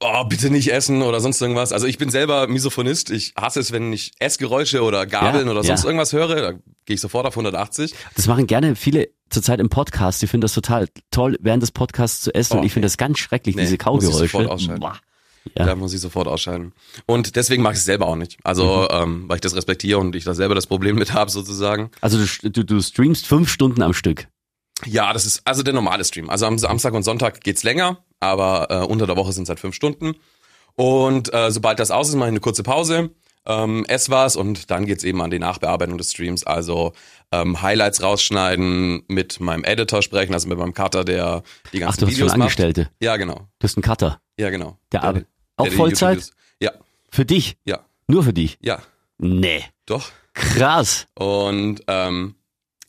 oh, 0.00 0.24
bitte 0.24 0.48
nicht 0.48 0.72
essen 0.72 1.02
oder 1.02 1.20
sonst 1.20 1.42
irgendwas. 1.42 1.72
Also 1.72 1.86
ich 1.86 1.98
bin 1.98 2.08
selber 2.08 2.46
Misophonist, 2.48 3.10
ich 3.10 3.34
hasse 3.38 3.60
es, 3.60 3.72
wenn 3.72 3.92
ich 3.92 4.12
Essgeräusche 4.18 4.82
oder 4.82 5.04
Gabeln 5.06 5.46
Ja, 5.46 5.52
oder 5.52 5.62
sonst 5.62 5.82
ja. 5.82 5.88
irgendwas 5.88 6.14
höre, 6.14 6.36
da 6.36 6.52
gehe 6.86 6.94
ich 6.94 7.00
sofort 7.02 7.26
auf 7.26 7.34
180. 7.34 7.94
Das 8.16 8.26
machen 8.26 8.46
gerne 8.46 8.76
viele 8.76 9.10
zurzeit 9.30 9.60
im 9.60 9.68
Podcast. 9.68 10.20
Die 10.22 10.26
finden 10.26 10.42
das 10.42 10.52
total 10.52 10.88
toll, 11.10 11.38
während 11.40 11.62
des 11.62 11.70
Podcasts 11.72 12.22
zu 12.22 12.34
essen. 12.34 12.54
Oh, 12.54 12.58
und 12.60 12.66
ich 12.66 12.72
finde 12.72 12.86
nee. 12.86 12.90
das 12.90 12.98
ganz 12.98 13.18
schrecklich, 13.18 13.56
Nee, 13.56 13.62
diese 13.62 13.72
muss 13.90 14.22
ich 14.22 14.32
Kaugeräusche. 14.32 14.78
Ja. 15.56 15.64
Da 15.64 15.74
muss 15.74 15.94
ich 15.94 16.00
sofort 16.00 16.28
ausscheiden. 16.28 16.72
Und 17.06 17.34
deswegen 17.34 17.62
mache 17.62 17.72
ich 17.72 17.78
es 17.78 17.84
selber 17.86 18.06
auch 18.06 18.16
nicht. 18.16 18.36
Also, 18.44 18.88
ähm, 18.90 19.24
weil 19.26 19.36
ich 19.36 19.40
das 19.40 19.56
respektiere 19.56 19.98
und 19.98 20.14
ich 20.14 20.24
da 20.24 20.34
selber 20.34 20.54
das 20.54 20.66
Problem 20.66 20.96
mit 20.96 21.14
habe 21.14 21.30
sozusagen. 21.30 21.90
Also 22.02 22.18
du, 22.18 22.50
du, 22.50 22.64
du 22.64 22.82
streamst 22.82 23.26
fünf 23.26 23.50
Stunden 23.50 23.82
am 23.82 23.94
Stück. 23.94 24.28
Ja, 24.86 25.12
das 25.12 25.26
ist 25.26 25.42
also 25.44 25.62
der 25.62 25.74
normale 25.74 26.04
Stream. 26.04 26.30
Also 26.30 26.46
am 26.46 26.58
Samstag 26.58 26.94
und 26.94 27.02
Sonntag 27.02 27.40
geht's 27.40 27.62
länger, 27.62 28.04
aber 28.18 28.66
äh, 28.70 28.84
unter 28.84 29.06
der 29.06 29.16
Woche 29.16 29.32
sind 29.32 29.44
es 29.44 29.48
halt 29.48 29.60
fünf 29.60 29.74
Stunden. 29.74 30.14
Und 30.76 31.32
äh, 31.34 31.50
sobald 31.50 31.78
das 31.78 31.90
aus 31.90 32.08
ist, 32.08 32.14
mache 32.14 32.28
ich 32.28 32.32
eine 32.32 32.40
kurze 32.40 32.62
Pause, 32.62 33.10
ähm, 33.46 33.84
ess 33.86 34.10
was 34.10 34.36
und 34.36 34.70
dann 34.70 34.86
geht's 34.86 35.04
eben 35.04 35.20
an 35.20 35.30
die 35.30 35.38
Nachbearbeitung 35.38 35.98
des 35.98 36.12
Streams. 36.12 36.44
Also 36.44 36.92
ähm, 37.32 37.62
Highlights 37.62 38.02
rausschneiden, 38.02 39.02
mit 39.08 39.40
meinem 39.40 39.64
Editor 39.64 40.02
sprechen, 40.02 40.34
also 40.34 40.48
mit 40.48 40.58
meinem 40.58 40.74
Cutter, 40.74 41.04
der 41.04 41.42
die 41.72 41.78
Ach, 41.82 41.86
ganzen 41.86 42.00
du 42.00 42.06
hast 42.06 42.12
schon 42.12 42.16
Videos 42.16 42.30
macht. 42.32 42.40
Angestellte. 42.40 42.90
Ja, 43.00 43.16
genau. 43.16 43.46
Du 43.58 43.64
hast 43.64 43.76
einen 43.76 43.82
Cutter. 43.82 44.20
Ja, 44.38 44.50
genau. 44.50 44.78
Der 44.92 45.04
arbeitet. 45.04 45.28
Auch 45.56 45.64
die 45.68 45.70
Vollzeit? 45.76 46.30
Ja, 46.60 46.72
Für 47.10 47.24
dich? 47.24 47.56
ja, 47.64 47.80
Nur 48.08 48.22
für 48.24 48.32
dich? 48.32 48.58
ja, 48.62 48.80
Nee. 49.18 49.64
doch. 49.86 50.10
Krass. 50.32 51.06
Und 51.14 51.82
ähm, 51.88 52.34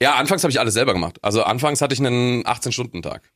ja, 0.01 0.15
anfangs 0.15 0.43
habe 0.43 0.51
ich 0.51 0.59
alles 0.59 0.73
selber 0.73 0.93
gemacht. 0.93 1.17
Also 1.21 1.43
anfangs 1.43 1.81
hatte 1.81 1.93
ich 1.93 1.99
einen 1.99 2.43
18-Stunden-Tag. 2.43 3.29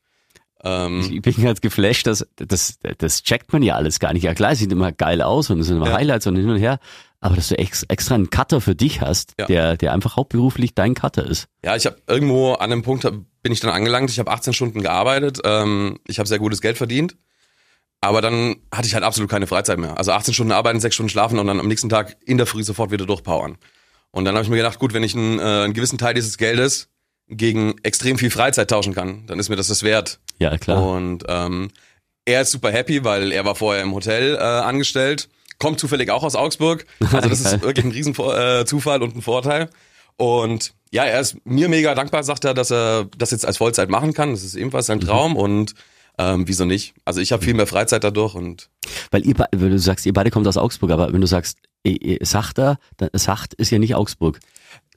Ähm, 0.63 1.01
Ich 1.11 1.21
bin 1.21 1.43
ganz 1.43 1.59
geflasht, 1.61 2.07
dass 2.07 2.25
das, 2.37 2.79
das 2.97 3.23
checkt 3.23 3.51
man 3.51 3.61
ja 3.61 3.75
alles 3.75 3.99
gar 3.99 4.13
nicht. 4.13 4.23
Ja 4.23 4.33
klar, 4.33 4.51
es 4.53 4.59
sieht 4.59 4.71
immer 4.71 4.91
geil 4.91 5.21
aus 5.21 5.49
und 5.49 5.59
es 5.59 5.67
sind 5.67 5.77
immer 5.77 5.89
Ja. 5.89 5.97
Highlights 5.97 6.25
und 6.27 6.37
hin 6.37 6.49
und 6.49 6.57
her. 6.57 6.79
Aber 7.25 7.35
dass 7.35 7.47
du 7.47 7.57
ex, 7.57 7.81
extra 7.87 8.13
einen 8.13 8.29
Cutter 8.29 8.61
für 8.61 8.75
dich 8.75 9.01
hast, 9.01 9.33
Ja. 9.39 9.47
der, 9.47 9.77
der 9.77 9.93
einfach 9.93 10.15
hauptberuflich 10.15 10.75
dein 10.75 10.93
Cutter 10.93 11.25
ist. 11.25 11.47
Ja, 11.63 11.75
ich 11.75 11.87
habe 11.87 11.97
irgendwo 12.07 12.53
an 12.53 12.71
einem 12.71 12.83
Punkt 12.83 13.03
hab- 13.03 13.15
bin 13.41 13.51
ich 13.51 13.59
dann 13.61 13.71
angelangt. 13.71 14.11
Ich 14.11 14.19
habe 14.19 14.29
18 14.29 14.53
Stunden 14.53 14.81
gearbeitet. 14.83 15.39
Ähm, 15.43 15.97
ich 16.07 16.19
habe 16.19 16.29
sehr 16.29 16.37
gutes 16.37 16.61
Geld 16.61 16.77
verdient. 16.77 17.15
Aber 17.99 18.21
dann 18.21 18.57
hatte 18.71 18.87
ich 18.87 18.93
halt 18.93 19.03
absolut 19.03 19.29
keine 19.31 19.47
Freizeit 19.47 19.79
mehr. 19.79 19.97
Also 19.97 20.11
18 20.11 20.35
Stunden 20.35 20.51
arbeiten, 20.51 20.79
6 20.79 20.93
Stunden 20.93 21.09
schlafen 21.09 21.39
und 21.39 21.47
dann 21.47 21.59
am 21.59 21.67
nächsten 21.67 21.89
Tag 21.89 22.15
in 22.25 22.37
der 22.37 22.45
Früh 22.45 22.63
sofort 22.63 22.91
wieder 22.91 23.07
durchpowern. 23.07 23.57
Und 24.11 24.25
dann 24.25 24.35
habe 24.35 24.43
ich 24.43 24.49
mir 24.51 24.57
gedacht, 24.57 24.77
gut, 24.77 24.93
wenn 24.93 25.01
ich 25.01 25.15
einen, 25.15 25.39
äh, 25.39 25.41
einen 25.63 25.73
gewissen 25.73 25.97
Teil 25.97 26.13
dieses 26.13 26.37
Geldes 26.37 26.89
gegen 27.27 27.73
extrem 27.81 28.19
viel 28.19 28.29
Freizeit 28.29 28.69
tauschen 28.69 28.93
kann, 28.93 29.25
dann 29.25 29.39
ist 29.39 29.49
mir 29.49 29.55
das 29.55 29.67
das 29.67 29.81
wert. 29.81 30.19
Ja, 30.37 30.55
klar. 30.59 30.83
Und 30.91 31.23
ähm, 31.27 31.71
er 32.25 32.41
ist 32.41 32.51
super 32.51 32.71
happy, 32.71 33.03
weil 33.03 33.31
er 33.31 33.45
war 33.45 33.55
vorher 33.55 33.81
im 33.81 33.93
Hotel 33.95 34.35
äh, 34.35 34.39
angestellt, 34.39 35.27
kommt 35.65 35.79
zufällig 35.79 36.11
auch 36.11 36.21
aus 36.21 36.35
Augsburg. 36.35 36.85
Also 37.11 37.27
das 37.27 37.39
ist 37.53 37.61
wirklich 37.63 37.83
ein 37.83 37.91
riesen 37.91 38.13
äh, 38.13 38.63
und 39.03 39.15
ein 39.15 39.21
Vorteil. 39.23 39.71
Und 40.15 40.75
ja, 40.91 41.05
er 41.05 41.19
ist 41.19 41.37
mir 41.43 41.69
mega 41.69 41.95
dankbar, 41.95 42.23
sagt 42.23 42.45
er, 42.45 42.53
dass 42.53 42.71
er 42.71 43.05
das 43.17 43.31
jetzt 43.31 43.47
als 43.47 43.57
Vollzeit 43.57 43.89
machen 43.89 44.13
kann. 44.13 44.29
Das 44.29 44.43
ist 44.43 44.53
ebenfalls 44.53 44.85
sein 44.85 44.99
Traum 44.99 45.35
und 45.35 45.73
ähm, 46.19 46.47
wieso 46.47 46.65
nicht? 46.65 46.93
Also 47.03 47.19
ich 47.19 47.31
habe 47.31 47.43
viel 47.43 47.55
mehr 47.55 47.65
Freizeit 47.65 48.03
dadurch 48.03 48.35
und 48.35 48.69
Weil 49.09 49.25
ihr, 49.25 49.33
weil 49.37 49.71
du 49.71 49.79
sagst, 49.79 50.05
ihr 50.05 50.13
beide 50.13 50.29
kommt 50.29 50.47
aus 50.47 50.55
Augsburg, 50.55 50.91
aber 50.91 51.11
wenn 51.11 51.21
du 51.21 51.27
sagst, 51.27 51.57
Sachter, 52.21 52.77
dann 52.97 53.09
Sacht 53.13 53.55
ist 53.55 53.71
ja 53.71 53.79
nicht 53.79 53.95
Augsburg. 53.95 54.39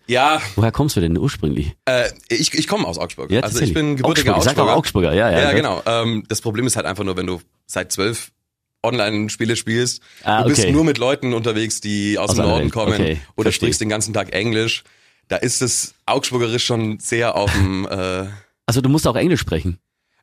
Ja. 0.07 0.43
Woher 0.55 0.71
kommst 0.71 0.97
du 0.97 1.01
denn 1.01 1.17
ursprünglich? 1.17 1.77
Äh, 1.87 2.11
ich 2.29 2.53
ich 2.53 2.69
komme 2.69 2.87
aus 2.87 2.99
Augsburg. 2.99 3.31
Ja, 3.31 3.41
also 3.41 3.61
ich 3.61 3.73
bin 3.73 3.97
gebürtiger 3.97 4.37
Augsburger. 4.37 4.57
Sag 4.57 4.67
doch 4.67 4.71
Augsburger, 4.71 5.15
ja, 5.15 5.31
ja. 5.31 5.41
Ja, 5.41 5.53
genau. 5.53 5.83
Ähm, 5.87 6.25
das 6.29 6.43
Problem 6.43 6.67
ist 6.67 6.77
halt 6.77 6.85
einfach 6.85 7.05
nur, 7.05 7.17
wenn 7.17 7.27
du 7.27 7.41
seit 7.67 7.91
zwölf 7.91 8.33
Online-Spiele 8.82 9.56
spielst, 9.56 10.02
Ah, 10.23 10.42
du 10.42 10.49
bist 10.50 10.62
okay. 10.62 10.73
nur 10.73 10.85
mit 10.85 10.99
Leuten 10.99 11.35
unterwegs, 11.35 11.80
die 11.80 12.18
aus, 12.18 12.30
Aus 12.30 12.37
dem 12.37 12.44
Norden 12.47 12.70
kommen 12.70 12.94
Okay, 12.94 13.20
oder 13.37 13.44
verstehe. 13.44 13.52
sprichst 13.68 13.80
den 13.80 13.88
ganzen 13.88 14.14
Tag 14.14 14.32
Englisch. 14.32 14.85
Da 15.28 15.37
ist 15.37 15.61
das 15.61 15.94
Augsburgerisch 16.06 16.64
schon 16.64 16.99
sehr 17.00 17.35
auf 17.37 17.52
dem 17.52 17.87
äh, 17.90 18.26
Also 18.66 18.80
du 18.80 18.88
musst 18.88 19.06
auch 19.06 19.16
Englisch 19.16 19.40
sprechen. 19.40 19.78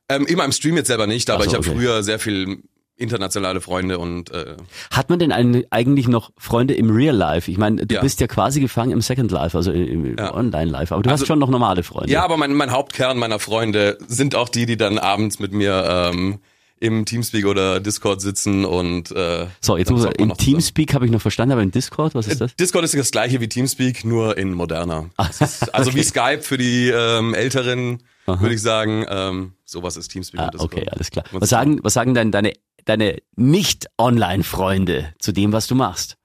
ähm, 0.08 0.26
immer 0.26 0.44
im 0.44 0.52
Stream 0.52 0.76
jetzt 0.76 0.86
selber 0.88 1.06
nicht, 1.06 1.28
aber 1.30 1.44
so, 1.44 1.50
ich 1.50 1.54
habe 1.56 1.66
okay. 1.68 1.76
früher 1.78 2.02
sehr 2.02 2.18
viel 2.18 2.62
internationale 2.98 3.60
Freunde 3.60 3.98
und 3.98 4.30
äh, 4.30 4.56
Hat 4.90 5.10
man 5.10 5.18
denn 5.18 5.30
eigentlich 5.30 6.08
noch 6.08 6.30
Freunde 6.38 6.72
im 6.72 6.88
Real 6.90 7.14
Life? 7.14 7.50
Ich 7.50 7.58
meine, 7.58 7.84
du 7.84 7.94
Ja. 7.94 8.00
bist 8.00 8.20
ja 8.20 8.26
quasi 8.26 8.58
gefangen 8.60 8.90
im 8.92 9.02
Second 9.02 9.30
Life, 9.30 9.54
also 9.54 9.70
im 9.70 10.16
Ja. 10.16 10.32
Online 10.34 10.70
Life, 10.70 10.94
aber 10.94 11.02
du 11.02 11.10
Also- 11.10 11.20
hast 11.22 11.26
schon 11.28 11.38
noch 11.38 11.50
normale 11.50 11.82
Freunde. 11.82 12.10
Ja, 12.10 12.24
aber 12.24 12.38
mein, 12.38 12.54
mein 12.54 12.70
Hauptkern 12.72 13.18
meiner 13.18 13.38
Freunde 13.38 13.98
sind 14.08 14.34
auch 14.34 14.48
die, 14.48 14.64
die 14.64 14.78
dann 14.78 14.96
abends 14.98 15.38
mit 15.40 15.52
mir 15.52 15.84
ähm, 16.10 16.38
im 16.78 17.04
Teamspeak 17.06 17.46
oder 17.46 17.80
Discord 17.80 18.20
sitzen 18.20 18.64
und 18.64 19.10
äh, 19.12 19.46
so, 19.60 19.76
jetzt 19.76 19.90
muss 19.90 20.02
man 20.04 20.12
im. 20.12 20.36
Teamspeak 20.36 20.92
habe 20.94 21.06
ich 21.06 21.10
noch 21.10 21.22
verstanden, 21.22 21.52
aber 21.52 21.62
im 21.62 21.70
Discord, 21.70 22.14
was 22.14 22.26
ist 22.28 22.40
das? 22.40 22.54
Discord 22.56 22.84
ist 22.84 22.94
das 22.94 23.10
gleiche 23.10 23.40
wie 23.40 23.48
Teamspeak, 23.48 24.04
nur 24.04 24.36
in 24.36 24.52
moderner. 24.52 25.10
Es 25.18 25.40
ist 25.40 25.74
also 25.74 25.94
wie 25.94 26.02
Skype 26.04 26.42
für 26.42 26.58
die 26.58 26.88
ähm, 26.88 27.32
Älteren, 27.34 28.02
würde 28.26 28.54
ich 28.54 28.60
sagen. 28.62 29.06
Ähm, 29.08 29.52
sowas 29.64 29.96
ist 29.96 30.08
Teamspeak 30.08 30.40
Ah, 30.40 30.44
und 30.46 30.54
Discord. 30.54 30.72
okay, 30.74 30.86
alles 30.90 31.10
klar. 31.10 31.24
Was 31.32 31.48
sagen, 31.48 31.80
was 31.82 31.94
sagen 31.94 32.12
denn 32.14 32.30
deine, 32.30 32.52
deine 32.84 33.18
nicht-Online-Freunde 33.36 35.14
zu 35.18 35.32
dem, 35.32 35.52
was 35.52 35.66
du 35.66 35.74
machst? 35.74 36.16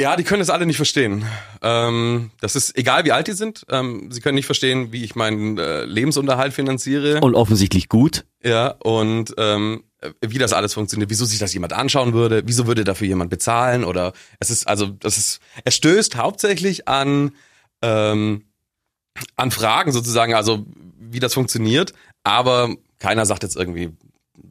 Ja, 0.00 0.16
die 0.16 0.24
können 0.24 0.40
das 0.40 0.50
alle 0.50 0.66
nicht 0.66 0.76
verstehen. 0.76 1.24
Ähm, 1.60 2.30
das 2.40 2.56
ist 2.56 2.76
egal, 2.76 3.04
wie 3.04 3.12
alt 3.12 3.28
die 3.28 3.32
sind. 3.32 3.64
Ähm, 3.68 4.10
sie 4.10 4.20
können 4.20 4.34
nicht 4.34 4.46
verstehen, 4.46 4.90
wie 4.90 5.04
ich 5.04 5.14
meinen 5.14 5.58
äh, 5.58 5.84
Lebensunterhalt 5.84 6.54
finanziere. 6.54 7.20
Und 7.20 7.34
offensichtlich 7.34 7.88
gut. 7.88 8.24
Ja, 8.42 8.68
und 8.82 9.34
ähm, 9.36 9.84
wie 10.20 10.38
das 10.38 10.52
alles 10.52 10.74
funktioniert, 10.74 11.10
wieso 11.10 11.24
sich 11.24 11.38
das 11.38 11.54
jemand 11.54 11.72
anschauen 11.72 12.12
würde, 12.12 12.42
wieso 12.46 12.66
würde 12.66 12.84
dafür 12.84 13.06
jemand 13.06 13.30
bezahlen 13.30 13.84
oder 13.84 14.12
es 14.40 14.50
ist, 14.50 14.66
also 14.66 14.86
das 14.86 15.16
ist, 15.16 15.40
es 15.64 15.76
stößt 15.76 16.16
hauptsächlich 16.16 16.88
an, 16.88 17.32
ähm, 17.82 18.44
an 19.36 19.50
Fragen 19.50 19.92
sozusagen, 19.92 20.34
also 20.34 20.66
wie 20.98 21.20
das 21.20 21.34
funktioniert, 21.34 21.92
aber 22.24 22.74
keiner 22.98 23.26
sagt 23.26 23.42
jetzt 23.42 23.56
irgendwie, 23.56 23.90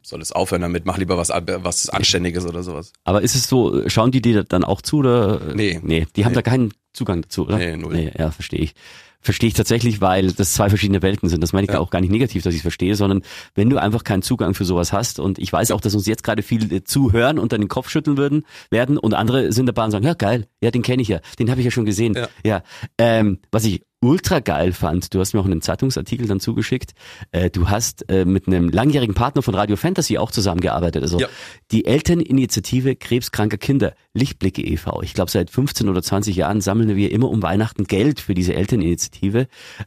soll 0.02 0.20
es 0.20 0.32
aufhören 0.32 0.62
damit, 0.62 0.86
mach 0.86 0.98
lieber 0.98 1.16
was, 1.16 1.30
was 1.30 1.88
Anständiges 1.88 2.46
oder 2.46 2.62
sowas. 2.62 2.92
Aber 3.04 3.22
ist 3.22 3.34
es 3.34 3.48
so, 3.48 3.88
schauen 3.88 4.10
die 4.10 4.22
dir 4.22 4.44
dann 4.44 4.64
auch 4.64 4.80
zu 4.82 4.98
oder? 4.98 5.54
Nee. 5.54 5.80
Nee, 5.82 6.06
die 6.16 6.24
haben 6.24 6.32
Nee. 6.32 6.36
da 6.36 6.42
keinen 6.42 6.72
Zugang 6.92 7.22
dazu, 7.22 7.46
oder? 7.46 7.58
Nee, 7.58 7.76
null. 7.76 7.94
Nee, 7.94 8.12
ja, 8.18 8.30
verstehe 8.30 8.60
ich. 8.60 8.74
Verstehe 9.22 9.48
ich 9.48 9.54
tatsächlich, 9.54 10.00
weil 10.00 10.32
das 10.32 10.52
zwei 10.52 10.68
verschiedene 10.68 11.00
Welten 11.00 11.28
sind. 11.28 11.40
Das 11.42 11.52
meine 11.52 11.64
ich 11.66 11.72
Ja. 11.72 11.78
auch 11.78 11.90
gar 11.90 12.00
nicht 12.00 12.10
negativ, 12.10 12.42
dass 12.42 12.52
ich 12.52 12.58
es 12.58 12.62
verstehe, 12.62 12.96
sondern 12.96 13.22
wenn 13.54 13.70
du 13.70 13.78
einfach 13.78 14.04
keinen 14.04 14.22
Zugang 14.22 14.52
für 14.54 14.64
sowas 14.64 14.92
hast 14.92 15.18
und 15.20 15.38
ich 15.38 15.52
weiß 15.52 15.70
auch, 15.70 15.80
dass 15.80 15.94
uns 15.94 16.06
jetzt 16.06 16.22
gerade 16.24 16.42
viele 16.42 16.84
zuhören 16.84 17.38
und 17.38 17.52
dann 17.52 17.60
den 17.60 17.68
Kopf 17.68 17.88
schütteln 17.88 18.16
würden, 18.16 18.44
werden 18.70 18.98
und 18.98 19.14
andere 19.14 19.52
sind 19.52 19.66
dabei 19.66 19.84
und 19.84 19.92
sagen, 19.92 20.04
ja 20.04 20.14
geil, 20.14 20.46
ja, 20.60 20.70
den 20.70 20.82
kenne 20.82 21.02
ich 21.02 21.08
ja, 21.08 21.20
den 21.38 21.50
habe 21.50 21.60
ich 21.60 21.64
ja 21.64 21.70
schon 21.70 21.84
gesehen. 21.84 22.14
Ja. 22.14 22.28
ja. 22.44 22.62
Ähm, 22.98 23.38
was 23.52 23.64
ich 23.64 23.82
ultra 24.04 24.40
geil 24.40 24.72
fand, 24.72 25.14
du 25.14 25.20
hast 25.20 25.32
mir 25.32 25.38
auch 25.38 25.44
einen 25.44 25.62
Zeitungsartikel 25.62 26.26
dann 26.26 26.40
zugeschickt, 26.40 26.90
äh, 27.30 27.50
du 27.50 27.70
hast 27.70 28.10
äh, 28.10 28.24
mit 28.24 28.48
einem 28.48 28.68
langjährigen 28.68 29.14
Partner 29.14 29.42
von 29.42 29.54
Radio 29.54 29.76
Fantasy 29.76 30.18
auch 30.18 30.32
zusammengearbeitet. 30.32 31.02
Also 31.04 31.20
Ja. 31.20 31.28
die 31.70 31.84
Elterninitiative 31.84 32.96
Krebskranker 32.96 33.58
Kinder, 33.58 33.94
Lichtblicke 34.12 34.62
e.V. 34.62 35.02
Ich 35.02 35.14
glaube, 35.14 35.30
seit 35.30 35.50
15 35.50 35.88
oder 35.88 36.02
20 36.02 36.34
Jahren 36.34 36.60
sammeln 36.60 36.96
wir 36.96 37.12
immer 37.12 37.28
um 37.30 37.42
Weihnachten 37.42 37.84
Geld 37.84 38.18
für 38.20 38.34
diese 38.34 38.54
Elterninitiative. 38.54 39.11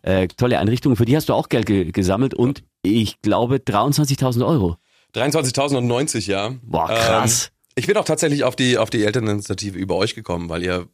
Äh, 0.01 0.27
tolle 0.27 0.60
Einrichtung, 0.60 0.96
für 0.96 1.05
die 1.05 1.15
hast 1.15 1.29
du 1.29 1.34
auch 1.34 1.50
Geld 1.50 1.65
ge 1.65 1.91
gesammelt 1.91 2.34
und 2.34 2.63
ich 2.82 3.22
glaube 3.22 3.58
23.000 3.58 4.46
Euro. 4.46 4.77
23.090, 5.15 6.29
ja. 6.29 6.53
Boah, 6.63 6.88
krass. 6.88 7.46
Ähm, 7.46 7.51
ich 7.75 7.88
bin 7.88 7.98
auch 7.98 8.05
tatsächlich 8.05 8.44
auf 8.44 8.55
die, 8.55 8.77
auf 8.77 8.89
die 8.89 9.03
Elterninitiative 9.03 9.77
über 9.77 9.96
euch 9.96 10.15
gekommen, 10.15 10.50
weil 10.50 10.63
ihr, 10.63 10.88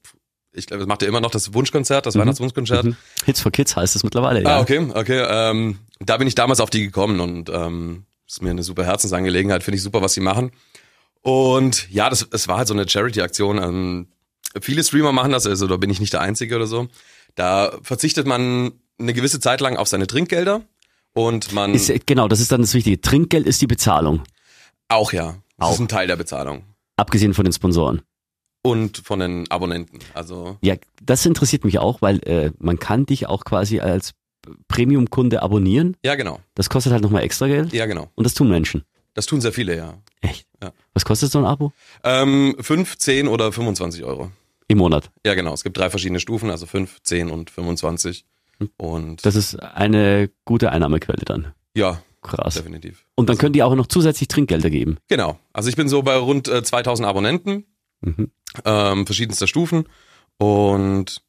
ich 0.52 0.68
glaube, 0.68 0.80
das 0.80 0.88
macht 0.88 1.02
ihr 1.02 1.08
immer 1.08 1.22
noch 1.22 1.32
das 1.32 1.54
Wunschkonzert, 1.54 2.06
das 2.06 2.18
Weihnachtswunschkonzert. 2.18 2.86
Mhm. 2.86 2.96
Hits 3.26 3.42
for 3.42 3.52
Kids 3.52 3.76
heißt 3.76 3.96
es 3.96 4.04
mittlerweile. 4.04 4.40
Ah, 4.46 4.58
ja. 4.58 4.60
okay, 4.62 4.88
okay. 4.94 5.26
Ähm, 5.28 5.80
da 6.00 6.18
bin 6.18 6.28
ich 6.28 6.36
damals 6.36 6.60
auf 6.60 6.70
die 6.70 6.84
gekommen 6.84 7.20
und 7.20 7.50
ähm, 7.50 8.06
ist 8.28 8.42
mir 8.42 8.50
eine 8.50 8.64
super 8.64 8.86
Herzensangelegenheit, 8.86 9.64
finde 9.64 9.78
ich 9.78 9.84
super, 9.84 10.02
was 10.02 10.14
sie 10.14 10.22
machen. 10.22 10.52
Und 11.22 11.90
ja, 11.92 12.10
das, 12.10 12.28
es 12.32 12.48
war 12.48 12.58
halt 12.58 12.68
so 12.68 12.74
eine 12.74 12.88
Charity-Aktion. 12.88 13.58
Ähm, 13.60 14.08
viele 14.60 14.84
Streamer 14.84 15.12
machen 15.12 15.32
das, 15.32 15.46
also 15.46 15.68
da 15.68 15.78
bin 15.78 15.90
ich 15.90 16.00
nicht 16.00 16.14
der 16.14 16.22
Einzige 16.22 16.56
oder 16.56 16.66
so. 16.66 16.88
Da 17.36 17.78
verzichtet 17.82 18.28
man 18.28 18.72
eine 19.00 19.14
gewisse 19.14 19.40
Zeit 19.40 19.62
lang 19.62 19.78
auf 19.78 19.88
seine 19.88 20.08
Trinkgelder 20.08 20.62
und 21.14 21.52
man 21.54 21.74
Ist, 21.74 21.92
genau, 22.06 22.28
das 22.28 22.40
ist 22.40 22.52
dann 22.52 22.62
das 22.62 22.74
Wichtige. 22.74 23.02
Trinkgeld 23.02 23.48
ist 23.48 23.62
die 23.62 23.68
Bezahlung, 23.68 24.22
auch 24.90 25.14
ja, 25.14 25.36
das 25.58 25.68
Auch. 25.70 25.74
ist 25.74 25.80
ein 25.80 25.88
Teil 25.88 26.08
der 26.08 26.16
Bezahlung 26.18 26.64
abgesehen 26.98 27.34
von 27.34 27.46
den 27.46 27.54
Sponsoren. 27.54 28.02
und 28.64 28.98
von 29.00 29.20
den 29.20 29.50
Abonnenten. 29.50 30.00
Also 30.14 30.58
Ja, 30.62 30.76
das 31.02 31.26
interessiert 31.26 31.64
mich 31.64 31.80
auch, 31.80 32.02
weil 32.02 32.20
äh, 32.28 32.52
man 32.60 32.78
kann 32.78 33.06
dich 33.08 33.26
auch 33.28 33.44
quasi 33.44 33.80
als 33.80 34.14
Premium-Kunde 34.68 35.42
abonnieren. 35.42 35.98
ja, 36.04 36.16
genau, 36.16 36.40
Das 36.56 36.70
kostet 36.70 36.94
halt 36.94 37.02
nochmal 37.04 37.24
extra 37.24 37.48
Geld. 37.48 37.74
ja 37.74 37.86
genau. 37.88 38.10
Und 38.16 38.24
das 38.26 38.34
tun 38.34 38.50
Menschen. 38.50 38.84
Das 39.14 39.26
tun 39.26 39.42
sehr 39.42 39.52
viele, 39.52 39.76
ja. 39.76 39.96
Echt? 40.22 40.48
Ja. 40.62 40.72
Was 40.94 41.04
kostet 41.06 41.32
so 41.32 41.40
ein 41.40 41.46
Abo? 41.46 41.74
Ähm, 42.04 42.56
5, 42.60 42.98
10 42.98 43.28
oder 43.28 43.52
25 43.52 44.04
Euro. 44.04 44.32
Im 44.72 44.78
Monat. 44.78 45.12
Ja, 45.26 45.34
genau. 45.36 45.54
Es 45.54 45.64
gibt 45.64 45.78
drei 45.78 45.90
verschiedene 45.90 46.20
Stufen, 46.20 46.50
also 46.50 46.66
5, 46.66 47.02
10 47.04 47.30
und 47.30 47.50
25. 47.50 48.26
Und 48.78 49.26
Das 49.26 49.36
ist 49.36 49.56
eine 49.62 50.30
gute 50.46 50.72
Einnahmequelle 50.72 51.26
dann. 51.26 51.54
ja, 51.76 52.02
Krass. 52.22 52.54
definitiv. 52.54 53.06
Und 53.16 53.30
dann 53.30 53.38
können 53.38 53.54
die 53.54 53.64
auch 53.64 53.74
noch 53.76 53.88
zusätzlich 53.88 54.28
Trinkgelder 54.28 54.70
geben. 54.70 54.98
Genau. 55.08 55.40
Also 55.54 55.70
ich 55.70 55.76
bin 55.76 55.90
so 55.90 56.04
bei 56.04 56.16
rund 56.16 56.48
äh, 56.48 56.64
2000 56.64 57.08
Abonnenten, 57.08 57.66
Mhm. 58.02 58.32
ähm, 58.66 59.06
verschiedenster 59.06 59.48
Stufen. 59.48 59.88
Und 60.38 61.22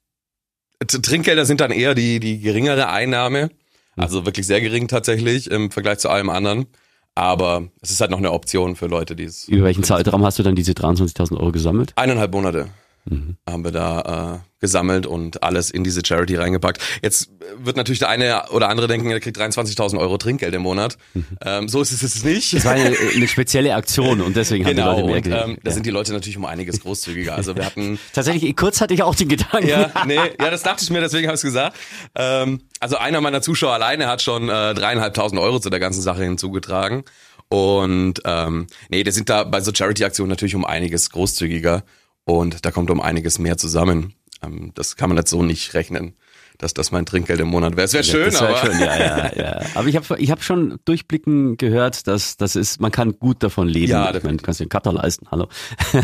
Trinkgelder 0.86 1.44
sind 1.44 1.60
dann 1.60 1.70
eher 1.70 1.94
die, 1.94 2.20
die 2.20 2.40
geringere 2.40 2.88
Einnahme. 2.88 3.50
Also 3.96 4.24
wirklich 4.24 4.46
sehr 4.46 4.60
gering 4.60 4.88
tatsächlich 4.88 5.50
im 5.50 5.70
Vergleich 5.70 5.98
zu 5.98 6.08
allem 6.08 6.30
anderen. 6.30 6.66
Aber 7.14 7.68
es 7.82 7.90
ist 7.90 8.00
halt 8.00 8.10
noch 8.10 8.18
eine 8.18 8.32
Option 8.32 8.74
für 8.74 8.86
Leute, 8.86 9.14
die 9.14 9.24
es. 9.24 9.46
Über 9.48 9.64
welchen 9.64 9.84
Zeitraum 9.84 10.24
hast 10.24 10.38
du 10.38 10.42
dann 10.42 10.54
diese 10.54 10.72
23.000 10.72 11.36
Euro 11.38 11.52
gesammelt? 11.52 11.92
Eineinhalb 11.96 12.32
Monate 12.32 12.68
Mhm. 13.04 13.36
haben 13.48 13.64
wir 13.64 13.72
da 13.72 14.42
äh, 14.44 14.48
gesammelt 14.60 15.06
und 15.06 15.42
alles 15.42 15.70
in 15.70 15.82
diese 15.82 16.02
Charity 16.06 16.36
reingepackt. 16.36 16.80
Jetzt 17.02 17.30
wird 17.56 17.76
natürlich 17.76 17.98
der 17.98 18.08
eine 18.08 18.48
oder 18.50 18.68
andere 18.68 18.86
denken, 18.86 19.10
er 19.10 19.18
kriegt 19.18 19.36
23.000 19.36 19.98
Euro 19.98 20.18
Trinkgeld 20.18 20.54
im 20.54 20.62
Monat. 20.62 20.96
Ähm, 21.44 21.68
so 21.68 21.82
ist 21.82 21.90
es 21.90 22.02
jetzt 22.02 22.24
nicht. 22.24 22.52
Mhm. 22.52 22.56
Das 22.58 22.64
war 22.64 22.72
eine, 22.72 22.96
eine 23.14 23.28
spezielle 23.28 23.74
Aktion 23.74 24.20
und 24.20 24.36
deswegen 24.36 24.64
haben 24.64 24.76
genau, 24.76 24.94
die 24.94 25.00
Leute 25.02 25.28
mehr 25.28 25.44
und, 25.44 25.50
ähm, 25.50 25.58
da 25.64 25.70
ja. 25.70 25.74
sind 25.74 25.84
die 25.84 25.90
Leute 25.90 26.12
natürlich 26.12 26.36
um 26.36 26.44
einiges 26.44 26.80
großzügiger. 26.80 27.34
Also 27.34 27.56
wir 27.56 27.66
hatten, 27.66 27.98
Tatsächlich, 28.12 28.54
kurz 28.56 28.80
hatte 28.80 28.94
ich 28.94 29.02
auch 29.02 29.16
den 29.16 29.28
Gedanken. 29.28 29.66
ja, 29.66 29.90
nee, 30.06 30.14
ja, 30.14 30.50
das 30.50 30.62
dachte 30.62 30.84
ich 30.84 30.90
mir, 30.90 31.00
deswegen 31.00 31.26
habe 31.26 31.34
ich 31.34 31.40
es 31.40 31.44
gesagt. 31.44 31.76
Ähm, 32.14 32.60
also 32.78 32.96
einer 32.98 33.20
meiner 33.20 33.42
Zuschauer 33.42 33.72
alleine 33.72 34.06
hat 34.06 34.22
schon 34.22 34.48
äh, 34.48 34.74
dreieinhalbtausend 34.74 35.40
Euro 35.40 35.58
zu 35.58 35.70
der 35.70 35.80
ganzen 35.80 36.02
Sache 36.02 36.22
hinzugetragen. 36.22 37.02
Und 37.48 38.22
ähm, 38.24 38.68
nee, 38.88 39.04
wir 39.04 39.12
sind 39.12 39.28
da 39.28 39.44
bei 39.44 39.60
so 39.60 39.72
Charity-Aktionen 39.74 40.30
natürlich 40.30 40.54
um 40.54 40.64
einiges 40.64 41.10
großzügiger 41.10 41.82
und 42.24 42.64
da 42.64 42.70
kommt 42.70 42.90
um 42.90 43.00
einiges 43.00 43.38
mehr 43.38 43.56
zusammen. 43.56 44.14
Ähm, 44.42 44.72
das 44.74 44.96
kann 44.96 45.08
man 45.08 45.18
jetzt 45.18 45.30
so 45.30 45.42
nicht 45.42 45.74
rechnen, 45.74 46.14
dass 46.58 46.74
das 46.74 46.92
mein 46.92 47.06
Trinkgeld 47.06 47.40
im 47.40 47.48
Monat 47.48 47.76
wäre. 47.76 47.84
Es 47.84 47.92
wäre 47.92 48.04
schön, 48.04 48.32
wär 48.32 48.42
aber 48.42 48.56
schön, 48.56 48.78
ja, 48.78 48.98
ja, 48.98 49.32
ja. 49.36 49.60
Aber 49.74 49.88
ich 49.88 49.96
habe 49.96 50.18
ich 50.18 50.30
hab 50.30 50.42
schon 50.42 50.78
durchblicken 50.84 51.56
gehört, 51.56 52.06
dass 52.06 52.36
das 52.36 52.56
ist, 52.56 52.80
man 52.80 52.90
kann 52.90 53.18
gut 53.18 53.42
davon 53.42 53.68
leben. 53.68 53.90
Ja, 53.90 54.00
ich 54.00 54.04
meine, 54.04 54.12
definitiv. 54.14 54.38
du 54.38 54.44
kannst 54.44 54.60
dir 54.60 54.64
einen 54.64 54.70
Cutter 54.70 54.92
leisten, 54.92 55.26
hallo. 55.30 55.48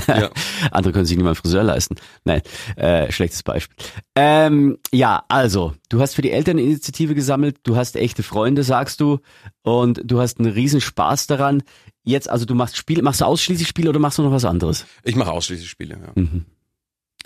Ja. 0.07 0.31
Andere 0.71 0.93
können 0.93 1.07
sich 1.07 1.17
nicht 1.17 1.25
mal 1.25 1.31
einen 1.31 1.37
Friseur 1.37 1.63
leisten. 1.63 1.97
Nein, 2.25 2.43
äh, 2.77 3.11
schlechtes 3.13 3.43
Beispiel. 3.43 3.77
Ähm, 4.15 4.79
ja, 4.93 5.25
also, 5.29 5.75
du 5.89 6.01
hast 6.01 6.15
für 6.15 6.23
die 6.23 6.33
Elterninitiative 6.33 7.15
gesammelt, 7.15 7.59
du 7.63 7.77
hast 7.77 7.97
echte 7.97 8.23
Freunde, 8.23 8.63
sagst 8.63 9.01
du, 9.01 9.21
und 9.63 10.01
du 10.05 10.21
hast 10.21 10.39
einen 10.41 10.53
riesen 10.53 10.81
Spaß 10.81 11.27
daran. 11.27 11.63
Jetzt, 12.09 12.29
also 12.31 12.45
du 12.45 12.55
machst 12.55 12.77
Spiele, 12.77 13.03
machst 13.03 13.21
du 13.21 13.27
ausschließlich 13.27 13.69
Spiele 13.69 13.91
oder 13.91 13.99
machst 13.99 14.19
du 14.19 14.23
noch 14.23 14.33
was 14.33 14.45
anderes? 14.45 14.87
ich 15.03 15.17
mache 15.17 15.31
ausschließlich 15.31 15.69
Spiele. 15.69 15.99
Ja. 16.01 16.23
Mhm. 16.23 16.47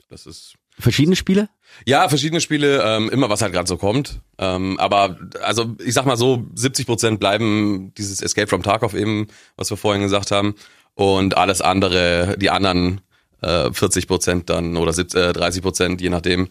Das 0.08 0.26
ist 0.26 0.56
Verschiedene 0.78 1.16
Spiele? 1.16 1.48
Ja, 1.86 2.08
verschiedene 2.08 2.40
Spiele, 2.40 2.82
ähm, 2.82 3.10
immer 3.10 3.28
was 3.28 3.42
halt 3.42 3.52
gerade 3.52 3.68
so 3.68 3.76
kommt. 3.76 4.20
Ähm, 4.38 4.78
aber 4.78 5.18
also 5.42 5.76
ich 5.84 5.92
sag 5.94 6.06
mal 6.06 6.16
so, 6.16 6.46
70 6.54 6.86
Prozent 6.86 7.20
bleiben 7.20 7.92
dieses 7.98 8.22
Escape 8.22 8.48
from 8.48 8.62
Tarkov 8.62 8.94
eben, 8.94 9.26
was 9.56 9.70
wir 9.70 9.76
vorhin 9.76 10.02
gesagt 10.02 10.30
haben. 10.30 10.54
Und 10.94 11.36
alles 11.36 11.60
andere, 11.60 12.36
die 12.38 12.50
anderen 12.50 13.02
äh, 13.42 13.70
40 13.70 14.06
Prozent 14.06 14.50
dann 14.50 14.76
oder 14.76 14.92
70, 14.92 15.20
äh, 15.20 15.32
30 15.32 15.62
Prozent, 15.62 16.00
je 16.00 16.10
nachdem, 16.10 16.48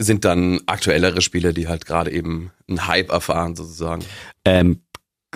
sind 0.00 0.24
dann 0.24 0.60
aktuellere 0.66 1.20
Spiele, 1.20 1.52
die 1.54 1.68
halt 1.68 1.86
gerade 1.86 2.10
eben 2.10 2.50
einen 2.68 2.86
Hype 2.86 3.10
erfahren 3.10 3.56
sozusagen. 3.56 4.04
Ähm, 4.44 4.80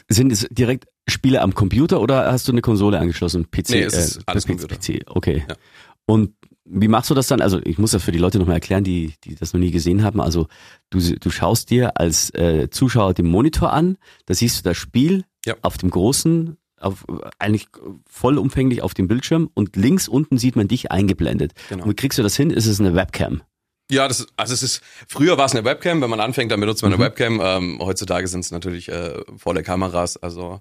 sind 0.09 0.33
es 0.33 0.47
direkt 0.51 0.87
Spiele 1.09 1.41
am 1.43 1.55
Computer 1.55 2.01
oder 2.01 2.31
hast 2.31 2.47
du 2.49 2.53
eine 2.53 2.61
Konsole 2.61 2.99
angeschlossen? 2.99 3.51
PC? 3.51 3.71
Nee, 3.71 3.83
es 3.83 3.95
ist 3.95 4.17
äh, 4.19 4.23
alles 4.27 4.47
PC. 4.47 4.69
PC, 4.69 5.03
okay. 5.07 5.45
Ja. 5.49 5.55
Und 6.07 6.33
wie 6.71 6.89
machst 6.89 7.09
du 7.09 7.15
das 7.15 7.27
dann? 7.29 7.41
Also 7.41 7.61
ich 7.65 7.79
muss 7.79 7.93
das 7.93 8.03
für 8.03 8.13
die 8.13 8.19
Leute 8.19 8.39
nochmal 8.39 8.57
erklären, 8.57 8.85
die, 8.85 9.15
die 9.25 9.35
das 9.35 9.53
noch 9.55 9.61
nie 9.61 9.71
gesehen 9.71 10.03
haben. 10.05 10.21
Also 10.21 10.49
du, 10.91 10.99
du 11.01 11.31
schaust 11.31 11.71
dir 11.71 11.99
als 11.99 12.29
äh, 12.35 12.69
Zuschauer 12.71 13.15
den 13.15 13.27
Monitor 13.27 13.73
an, 13.73 13.97
da 14.27 14.35
siehst 14.35 14.59
du 14.59 14.63
das 14.69 14.77
Spiel 14.77 15.25
Ja. 15.47 15.55
auf 15.63 15.79
dem 15.79 15.89
großen, 15.91 16.59
auf, 16.79 17.07
eigentlich 17.39 17.69
vollumfänglich 18.09 18.83
auf 18.83 18.95
dem 18.95 19.09
Bildschirm 19.09 19.49
und 19.55 19.77
links 19.77 20.09
unten 20.09 20.39
sieht 20.39 20.57
man 20.57 20.69
dich 20.69 20.91
eingeblendet. 20.93 21.53
Genau. 21.69 21.85
Und 21.85 21.91
wie 21.91 21.97
kriegst 21.97 22.19
du 22.19 22.23
das 22.23 22.37
hin? 22.37 22.51
Ist 22.51 22.67
es 22.67 22.81
eine 22.81 22.95
Webcam? 22.95 23.43
Ja, 23.91 24.07
das 24.07 24.21
ist, 24.21 24.29
also 24.37 24.53
es 24.53 24.63
ist, 24.63 24.83
früher 25.09 25.39
war 25.39 25.47
es 25.47 25.53
eine 25.55 25.65
Webcam, 25.65 26.03
wenn 26.03 26.11
man 26.11 26.21
anfängt, 26.21 26.53
dann 26.53 26.61
benutzt 26.61 26.83
man 26.83 26.93
Mhm. 26.93 26.97
eine 26.97 27.05
Webcam. 27.07 27.41
Ähm, 27.43 27.79
heutzutage 27.81 28.29
sind 28.29 28.41
es 28.41 28.51
natürlich 28.51 28.91
äh, 28.91 29.15
volle 29.39 29.63
Kameras, 29.63 30.19
also 30.19 30.59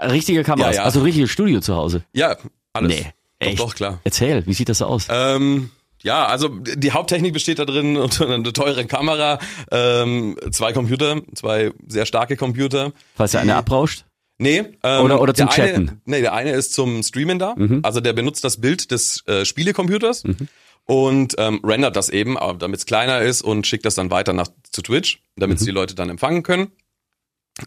Richtige 0.00 0.42
Kameras, 0.44 0.74
Ja, 0.76 0.82
ja. 0.82 0.84
also 0.84 1.00
richtiges 1.02 1.30
Studio 1.30 1.60
zu 1.60 1.74
Hause. 1.76 2.04
ja, 2.12 2.36
alles. 2.72 2.88
Nee, 2.94 3.06
Doch, 3.40 3.46
echt? 3.48 3.58
doch, 3.60 3.74
klar. 3.74 4.00
Erzähl, 4.04 4.46
wie 4.46 4.54
sieht 4.54 4.68
das 4.68 4.80
aus? 4.82 5.06
Ähm, 5.10 5.70
ja, 6.02 6.26
also 6.26 6.48
die 6.48 6.90
Haupttechnik 6.92 7.32
besteht 7.32 7.58
da 7.58 7.64
drin 7.64 7.96
unter 7.98 8.26
einer 8.28 8.42
teuren 8.52 8.88
Kamera, 8.88 9.38
ähm, 9.70 10.36
zwei 10.50 10.72
Computer, 10.72 11.20
zwei 11.34 11.70
sehr 11.86 12.06
starke 12.06 12.36
Computer. 12.36 12.92
Falls 13.14 13.32
der 13.32 13.40
eine 13.42 13.54
abrauscht? 13.56 14.04
Nee, 14.38 14.64
ähm, 14.82 15.04
Oder- 15.04 15.20
oder 15.20 15.34
zum 15.34 15.46
der 15.46 15.54
Chatten. 15.54 15.88
Eine, 15.88 15.98
nee, 16.06 16.20
der 16.22 16.32
eine 16.32 16.50
ist 16.52 16.72
zum 16.72 17.02
Streamen 17.02 17.38
da. 17.38 17.54
Mhm. 17.56 17.80
Also 17.84 18.00
der 18.00 18.12
benutzt 18.14 18.42
das 18.42 18.60
Bild 18.60 18.90
des 18.90 19.22
äh, 19.28 19.44
Spielecomputers 19.44 20.24
und 20.84 21.34
ähm, 21.38 21.60
rendert 21.62 21.94
das 21.94 22.08
eben, 22.08 22.36
damit 22.58 22.80
es 22.80 22.86
kleiner 22.86 23.20
ist 23.20 23.42
und 23.42 23.66
schickt 23.68 23.84
das 23.86 23.94
dann 23.94 24.10
weiter 24.10 24.32
nach 24.32 24.48
zu 24.72 24.82
Twitch, 24.82 25.22
damit 25.36 25.60
Mhm. 25.60 25.64
die 25.66 25.70
Leute 25.70 25.94
dann 25.94 26.08
empfangen 26.10 26.42
können. 26.42 26.72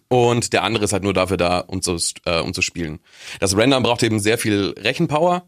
Und 0.07 0.53
der 0.53 0.63
andere 0.63 0.85
ist 0.85 0.93
halt 0.93 1.03
nur 1.03 1.13
dafür 1.13 1.37
da, 1.37 1.59
um 1.59 1.81
zu, 1.81 1.97
äh, 2.25 2.39
um 2.39 2.53
zu 2.53 2.61
spielen. 2.61 2.99
Das 3.39 3.55
Rendern 3.55 3.83
braucht 3.83 4.03
eben 4.03 4.19
sehr 4.19 4.37
viel 4.37 4.73
Rechenpower. 4.77 5.47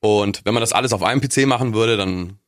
Und 0.00 0.42
wenn 0.44 0.54
man 0.54 0.60
das 0.60 0.72
alles 0.72 0.92
auf 0.92 1.02
einem 1.02 1.20
PC 1.20 1.46
machen 1.46 1.74
würde, 1.74 1.96
dann 1.96 2.38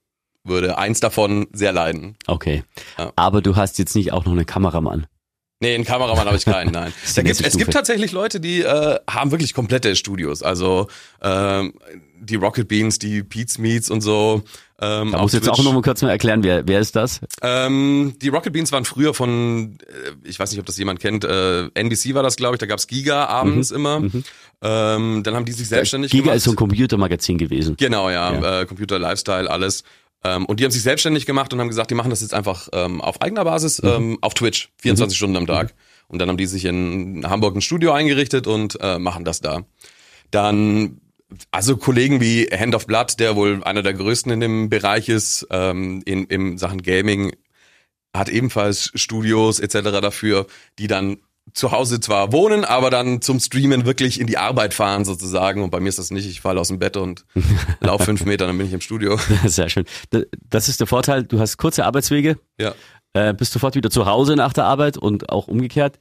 würde 0.44 0.78
eins 0.78 1.00
davon 1.00 1.46
sehr 1.52 1.72
leiden. 1.72 2.16
Okay. 2.26 2.64
Ja. 2.96 3.12
Aber 3.16 3.42
du 3.42 3.56
hast 3.56 3.78
jetzt 3.78 3.94
nicht 3.94 4.12
auch 4.12 4.24
noch 4.24 4.32
einen 4.32 4.46
Kameramann. 4.46 5.06
Nee, 5.60 5.74
einen 5.74 5.84
Kameramann 5.84 6.26
habe 6.26 6.36
ich 6.36 6.44
keinen, 6.44 6.70
nein. 6.70 6.92
gibt, 7.16 7.40
es 7.40 7.56
gibt 7.56 7.72
tatsächlich 7.72 8.12
Leute, 8.12 8.38
die 8.38 8.62
äh, 8.62 8.98
haben 9.10 9.32
wirklich 9.32 9.54
komplette 9.54 9.96
Studios. 9.96 10.42
Also 10.44 10.86
ähm, 11.20 11.72
die 12.20 12.36
Rocket 12.36 12.68
Beans, 12.68 13.00
die 13.00 13.24
Pete's 13.24 13.58
Meats 13.58 13.90
und 13.90 14.00
so. 14.00 14.42
Ähm, 14.80 15.10
Da 15.10 15.18
du 15.24 15.36
jetzt 15.36 15.48
auch 15.48 15.62
noch 15.64 15.72
mal 15.72 15.82
kurz 15.82 16.02
mal 16.02 16.10
erklären, 16.10 16.44
wer, 16.44 16.68
wer 16.68 16.78
ist 16.78 16.94
das? 16.94 17.20
Ähm, 17.42 18.14
die 18.22 18.28
Rocket 18.28 18.52
Beans 18.52 18.70
waren 18.70 18.84
früher 18.84 19.14
von, 19.14 19.78
äh, 19.88 20.28
ich 20.28 20.38
weiß 20.38 20.52
nicht, 20.52 20.60
ob 20.60 20.66
das 20.66 20.78
jemand 20.78 21.00
kennt, 21.00 21.24
äh, 21.24 21.64
NBC 21.74 22.14
war 22.14 22.22
das, 22.22 22.36
glaube 22.36 22.54
ich, 22.54 22.60
da 22.60 22.66
gab's 22.66 22.86
Giga 22.86 23.24
abends 23.24 23.72
immer. 23.72 24.00
Ähm, 24.60 25.22
dann 25.24 25.34
haben 25.34 25.44
die 25.44 25.52
sich 25.52 25.68
selbstständig 25.68 26.12
Giga 26.12 26.22
gemacht. 26.22 26.36
ist 26.36 26.44
so 26.44 26.50
ein 26.52 26.56
Computermagazin 26.56 27.38
gewesen. 27.38 27.76
Genau, 27.76 28.10
ja, 28.10 28.32
Ja. 28.32 28.60
Äh, 28.60 28.66
Computer, 28.66 28.98
Lifestyle, 28.98 29.50
alles. 29.50 29.82
Ähm, 30.24 30.46
und 30.46 30.58
die 30.60 30.64
haben 30.64 30.70
sich 30.72 30.82
selbstständig 30.82 31.26
gemacht 31.26 31.52
und 31.52 31.60
haben 31.60 31.68
gesagt, 31.68 31.90
die 31.90 31.94
machen 31.94 32.10
das 32.10 32.20
jetzt 32.20 32.34
einfach 32.34 32.68
ähm, 32.72 33.00
auf 33.00 33.22
eigener 33.22 33.44
Basis 33.44 33.82
Mhm. 33.82 33.88
ähm, 33.88 34.18
auf 34.20 34.34
Twitch, 34.34 34.70
24 34.78 35.16
Stunden 35.16 35.36
am 35.36 35.46
Tag. 35.46 35.74
Und 36.08 36.18
dann 36.18 36.28
haben 36.28 36.38
die 36.38 36.46
sich 36.46 36.64
in 36.64 37.24
Hamburg 37.28 37.54
ein 37.54 37.60
Studio 37.60 37.92
eingerichtet 37.92 38.46
und 38.46 38.78
äh, 38.80 38.98
machen 38.98 39.24
das 39.24 39.40
da. 39.40 39.64
Dann, 40.30 41.00
also 41.50 41.76
Kollegen 41.76 42.20
wie 42.20 42.46
Hand 42.46 42.74
of 42.74 42.86
Blood, 42.86 43.20
der 43.20 43.36
wohl 43.36 43.62
einer 43.64 43.82
der 43.82 43.94
größten 43.94 44.32
in 44.32 44.40
dem 44.40 44.68
Bereich 44.70 45.08
ist, 45.08 45.46
ähm, 45.50 46.02
in, 46.04 46.24
in 46.24 46.58
Sachen 46.58 46.82
Gaming, 46.82 47.36
hat 48.16 48.28
ebenfalls 48.28 48.90
Studios 48.94 49.60
etc. 49.60 50.00
dafür, 50.00 50.46
die 50.78 50.86
dann 50.86 51.18
zu 51.54 51.72
Hause 51.72 52.00
zwar 52.00 52.32
wohnen, 52.32 52.64
aber 52.64 52.90
dann 52.90 53.20
zum 53.22 53.40
Streamen 53.40 53.84
wirklich 53.86 54.20
in 54.20 54.26
die 54.26 54.38
Arbeit 54.38 54.74
fahren 54.74 55.04
sozusagen. 55.04 55.62
Und 55.62 55.70
bei 55.70 55.80
mir 55.80 55.88
ist 55.88 55.98
das 55.98 56.10
nicht. 56.10 56.26
Ich 56.28 56.40
falle 56.40 56.60
aus 56.60 56.68
dem 56.68 56.78
Bett 56.78 56.96
und 56.96 57.24
laufe 57.80 58.04
fünf 58.04 58.24
Meter, 58.24 58.46
dann 58.46 58.56
bin 58.58 58.66
ich 58.66 58.72
im 58.72 58.80
Studio. 58.80 59.18
Sehr 59.46 59.68
schön. 59.68 59.84
Das 60.50 60.68
ist 60.68 60.80
der 60.80 60.86
Vorteil, 60.86 61.24
du 61.24 61.38
hast 61.40 61.56
kurze 61.56 61.84
Arbeitswege, 61.84 62.38
Ja. 62.58 62.74
äh, 63.12 63.34
bist 63.34 63.52
sofort 63.52 63.74
wieder 63.74 63.90
zu 63.90 64.06
Hause 64.06 64.36
nach 64.36 64.52
der 64.52 64.64
Arbeit 64.64 64.96
und 64.96 65.30
auch 65.30 65.48
umgekehrt. 65.48 65.98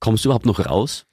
Kommst 0.00 0.24
du 0.24 0.28
überhaupt 0.28 0.46
noch 0.46 0.64
raus? 0.64 1.06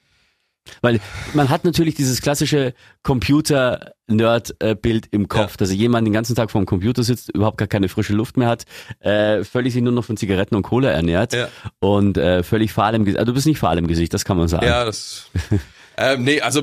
Weil 0.81 1.00
man 1.33 1.50
hat 1.50 1.65
natürlich 1.65 1.95
dieses 1.95 2.21
klassische 2.21 2.74
Computer-Nerd-Bild 3.03 5.07
im 5.12 5.27
Kopf, 5.27 5.51
Ja. 5.51 5.57
dass 5.57 5.74
jemand 5.74 6.07
den 6.07 6.13
ganzen 6.13 6.36
Tag 6.36 6.51
vor 6.51 6.62
dem 6.62 6.65
Computer 6.65 7.03
sitzt, 7.03 7.29
überhaupt 7.33 7.57
gar 7.57 7.67
keine 7.67 7.89
frische 7.89 8.13
Luft 8.13 8.38
mehr 8.38 8.47
hat, 8.47 8.65
äh, 9.00 9.43
völlig 9.43 9.74
sich 9.74 9.81
nur 9.81 9.93
noch 9.93 10.05
von 10.05 10.17
Zigaretten 10.17 10.55
und 10.55 10.63
Cola 10.63 10.89
ernährt 10.91 11.33
Ja. 11.33 11.50
und 11.79 12.17
äh, 12.17 12.43
völlig 12.43 12.74
fahl 12.74 12.95
im 12.95 13.05
Gesicht. 13.05 13.19
Also 13.19 13.31
du 13.31 13.36
bist 13.36 13.47
nicht 13.47 13.59
fahl 13.59 13.77
im 13.77 13.88
Gesicht, 13.88 14.13
das 14.13 14.25
kann 14.25 14.38
man 14.38 14.47
sagen. 14.47 14.65
Ja, 14.65 14.86
das. 14.86 15.29
ähm, 15.97 16.24
nee, 16.24 16.41
also 16.41 16.62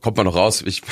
kommt 0.00 0.16
man 0.16 0.26
noch 0.26 0.36
raus. 0.36 0.62
Ich, 0.64 0.82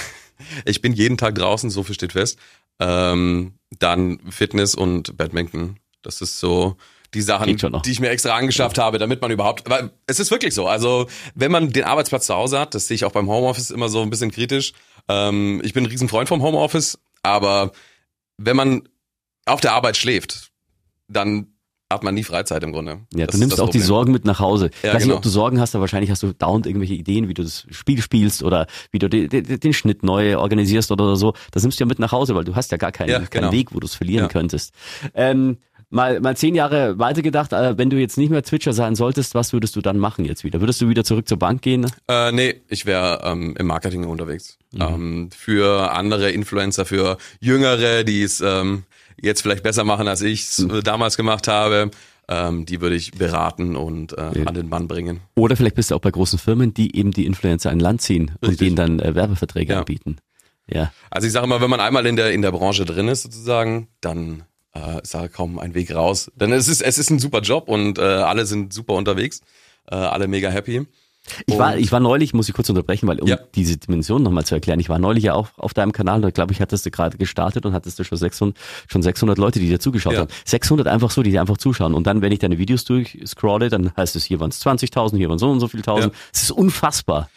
ich 0.64 0.82
bin 0.82 0.92
jeden 0.92 1.16
Tag 1.18 1.34
draußen, 1.36 1.70
so 1.70 1.82
viel 1.82 1.94
steht 1.94 2.12
fest. 2.12 2.38
Ähm, 2.78 3.54
dann 3.78 4.18
Fitness 4.30 4.74
und 4.74 5.16
Badminton. 5.16 5.76
Das 6.02 6.20
ist 6.20 6.38
so 6.38 6.76
die 7.16 7.22
Sachen, 7.22 7.56
die 7.56 7.90
ich 7.90 7.98
mir 8.00 8.10
extra 8.10 8.36
angeschafft 8.36 8.78
habe, 8.78 8.98
damit 8.98 9.20
man 9.20 9.30
überhaupt. 9.30 9.68
Weil 9.68 9.90
es 10.06 10.20
ist 10.20 10.30
wirklich 10.30 10.54
so. 10.54 10.68
Also 10.68 11.06
wenn 11.34 11.50
man 11.50 11.70
den 11.72 11.84
Arbeitsplatz 11.84 12.26
zu 12.26 12.34
Hause 12.34 12.60
hat, 12.60 12.74
das 12.74 12.86
sehe 12.86 12.94
ich 12.94 13.04
auch 13.04 13.12
beim 13.12 13.28
Homeoffice 13.28 13.70
immer 13.70 13.88
so 13.88 14.02
ein 14.02 14.10
bisschen 14.10 14.30
kritisch. 14.30 14.72
Ähm, 15.08 15.60
ich 15.64 15.72
bin 15.72 15.84
ein 15.84 15.90
Riesenfreund 15.90 16.28
vom 16.28 16.42
Homeoffice, 16.42 16.98
aber 17.22 17.72
wenn 18.38 18.56
man 18.56 18.88
auf 19.46 19.60
der 19.60 19.72
Arbeit 19.72 19.96
schläft, 19.96 20.50
dann 21.08 21.48
hat 21.90 22.02
man 22.02 22.14
nie 22.16 22.24
Freizeit 22.24 22.64
im 22.64 22.72
Grunde. 22.72 23.02
Ja, 23.14 23.26
Das 23.26 23.34
du 23.36 23.38
nimmst 23.38 23.60
auch 23.60 23.66
die 23.66 23.78
Problem. 23.78 23.86
Sorgen 23.86 24.12
mit 24.12 24.24
nach 24.24 24.40
Hause. 24.40 24.70
Ich 24.78 24.82
Ja, 24.82 24.88
weiß 24.88 24.94
nicht, 24.94 25.02
genau. 25.04 25.16
ob 25.18 25.22
du 25.22 25.28
Sorgen 25.28 25.60
hast, 25.60 25.76
aber 25.76 25.82
wahrscheinlich 25.82 26.10
hast 26.10 26.20
du 26.24 26.32
dauernd 26.32 26.66
irgendwelche 26.66 26.94
Ideen, 26.94 27.28
wie 27.28 27.34
du 27.34 27.44
das 27.44 27.64
Spiel 27.70 28.02
spielst 28.02 28.42
oder 28.42 28.66
wie 28.90 28.98
du 28.98 29.08
den, 29.08 29.28
den, 29.28 29.60
den 29.60 29.72
Schnitt 29.72 30.02
neu 30.02 30.36
organisierst 30.36 30.90
oder 30.90 31.14
so. 31.14 31.34
Das 31.52 31.62
nimmst 31.62 31.78
du 31.78 31.84
ja 31.84 31.86
mit 31.86 32.00
nach 32.00 32.10
Hause, 32.10 32.34
weil 32.34 32.42
du 32.42 32.56
hast 32.56 32.72
ja 32.72 32.76
gar 32.76 32.90
keinen, 32.90 33.10
Ja, 33.10 33.18
keinen 33.20 33.28
genau. 33.42 33.52
Weg, 33.52 33.72
wo 33.72 33.78
du 33.78 33.86
es 33.86 33.94
verlieren 33.94 34.24
Ja. 34.24 34.28
könntest. 34.28 34.74
Ähm, 35.14 35.58
mal, 35.90 36.20
mal 36.20 36.36
zehn 36.36 36.54
Jahre 36.54 36.98
weitergedacht, 36.98 37.52
äh, 37.52 37.76
wenn 37.78 37.90
du 37.90 37.96
jetzt 37.98 38.18
nicht 38.18 38.30
mehr 38.30 38.42
Twitcher 38.42 38.72
sein 38.72 38.94
solltest, 38.94 39.34
was 39.34 39.52
würdest 39.52 39.76
du 39.76 39.80
dann 39.80 39.98
machen 39.98 40.24
jetzt 40.24 40.44
wieder? 40.44 40.60
Würdest 40.60 40.80
du 40.80 40.88
wieder 40.88 41.04
zurück 41.04 41.28
zur 41.28 41.38
Bank 41.38 41.62
gehen? 41.62 41.86
Äh, 42.08 42.32
nee, 42.32 42.60
ich 42.68 42.86
wäre 42.86 43.20
ähm, 43.24 43.54
im 43.58 43.66
Marketing 43.66 44.04
unterwegs. 44.04 44.58
Mhm. 44.72 44.80
Ähm, 44.82 45.28
für 45.36 45.92
andere 45.92 46.30
Influencer, 46.30 46.84
für 46.84 47.18
Jüngere, 47.40 48.04
die 48.04 48.22
es 48.22 48.40
ähm, 48.40 48.84
jetzt 49.20 49.42
vielleicht 49.42 49.62
besser 49.62 49.84
machen, 49.84 50.08
als 50.08 50.22
ich 50.22 50.42
es 50.42 50.58
Mhm. 50.60 50.70
äh, 50.76 50.82
damals 50.82 51.16
gemacht 51.16 51.48
habe. 51.48 51.90
Ähm, 52.28 52.66
die 52.66 52.80
würde 52.80 52.96
ich 52.96 53.12
beraten 53.12 53.76
und 53.76 54.12
äh, 54.18 54.40
Ja. 54.40 54.46
an 54.46 54.54
den 54.54 54.68
Mann 54.68 54.88
bringen. 54.88 55.20
Oder 55.36 55.54
vielleicht 55.54 55.76
bist 55.76 55.92
du 55.92 55.94
auch 55.94 56.00
bei 56.00 56.10
großen 56.10 56.40
Firmen, 56.40 56.74
die 56.74 56.96
eben 56.96 57.12
die 57.12 57.24
Influencer 57.24 57.70
ein 57.70 57.78
Land 57.78 58.02
ziehen 58.02 58.32
und 58.40 58.48
Richtig. 58.48 58.66
denen 58.66 58.74
dann 58.76 58.98
äh, 58.98 59.14
Werbeverträge 59.14 59.74
Ja. 59.74 59.78
anbieten. 59.78 60.16
Ja. 60.68 60.92
Also 61.08 61.28
ich 61.28 61.32
sage 61.32 61.46
immer, 61.46 61.60
wenn 61.60 61.70
man 61.70 61.78
einmal 61.78 62.04
in 62.04 62.16
der 62.16 62.32
in 62.32 62.42
der 62.42 62.50
Branche 62.50 62.84
drin 62.84 63.06
ist 63.06 63.22
sozusagen, 63.22 63.86
dann 64.00 64.42
äh, 64.76 65.02
ist 65.02 65.14
da 65.14 65.28
kaum 65.28 65.58
ein 65.58 65.74
Weg 65.74 65.94
raus. 65.94 66.30
Denn 66.36 66.52
es 66.52 66.68
ist 66.68 66.82
es 66.82 66.98
ist 66.98 67.10
ein 67.10 67.18
super 67.18 67.40
Job 67.40 67.68
und 67.68 67.98
äh, 67.98 68.02
alle 68.02 68.46
sind 68.46 68.72
super 68.72 68.94
unterwegs, 68.94 69.40
äh, 69.90 69.94
alle 69.94 70.28
mega 70.28 70.50
happy. 70.50 70.86
Ich 71.48 71.58
war, 71.58 71.76
ich 71.76 71.90
war 71.90 71.98
neulich, 71.98 72.34
muss 72.34 72.48
ich 72.48 72.54
kurz 72.54 72.68
unterbrechen, 72.68 73.08
weil 73.08 73.18
um 73.20 73.26
Ja. 73.26 73.36
diese 73.56 73.76
Dimension 73.76 74.22
nochmal 74.22 74.44
zu 74.44 74.54
erklären, 74.54 74.78
ich 74.78 74.88
war 74.88 75.00
neulich 75.00 75.24
ja 75.24 75.34
auch 75.34 75.48
auf 75.56 75.74
deinem 75.74 75.90
Kanal, 75.90 76.20
da 76.20 76.30
glaube 76.30 76.52
ich, 76.52 76.60
hattest 76.60 76.86
du 76.86 76.92
gerade 76.92 77.18
gestartet 77.18 77.66
und 77.66 77.72
hattest 77.72 77.98
du 77.98 78.04
schon 78.04 78.16
600, 78.16 78.56
schon 78.88 79.02
600 79.02 79.36
Leute, 79.36 79.58
die 79.58 79.66
dir 79.68 79.80
zugeschaut 79.80 80.12
Ja. 80.12 80.20
haben. 80.20 80.28
600 80.44 80.86
einfach 80.86 81.10
so, 81.10 81.24
die 81.24 81.32
dir 81.32 81.40
einfach 81.40 81.58
zuschauen. 81.58 81.94
Und 81.94 82.06
dann, 82.06 82.22
wenn 82.22 82.30
ich 82.30 82.38
deine 82.38 82.58
Videos 82.58 82.84
durchscrolle, 82.84 83.70
dann 83.70 83.90
heißt 83.96 84.14
es, 84.14 84.24
hier 84.24 84.38
waren 84.38 84.50
es 84.50 84.60
20.000, 84.64 85.16
hier 85.16 85.28
waren 85.28 85.40
so 85.40 85.50
und 85.50 85.58
so 85.58 85.66
viel 85.66 85.82
tausend. 85.82 86.12
Ja. 86.14 86.18
Es 86.32 86.42
ist 86.44 86.52
unfassbar. 86.52 87.28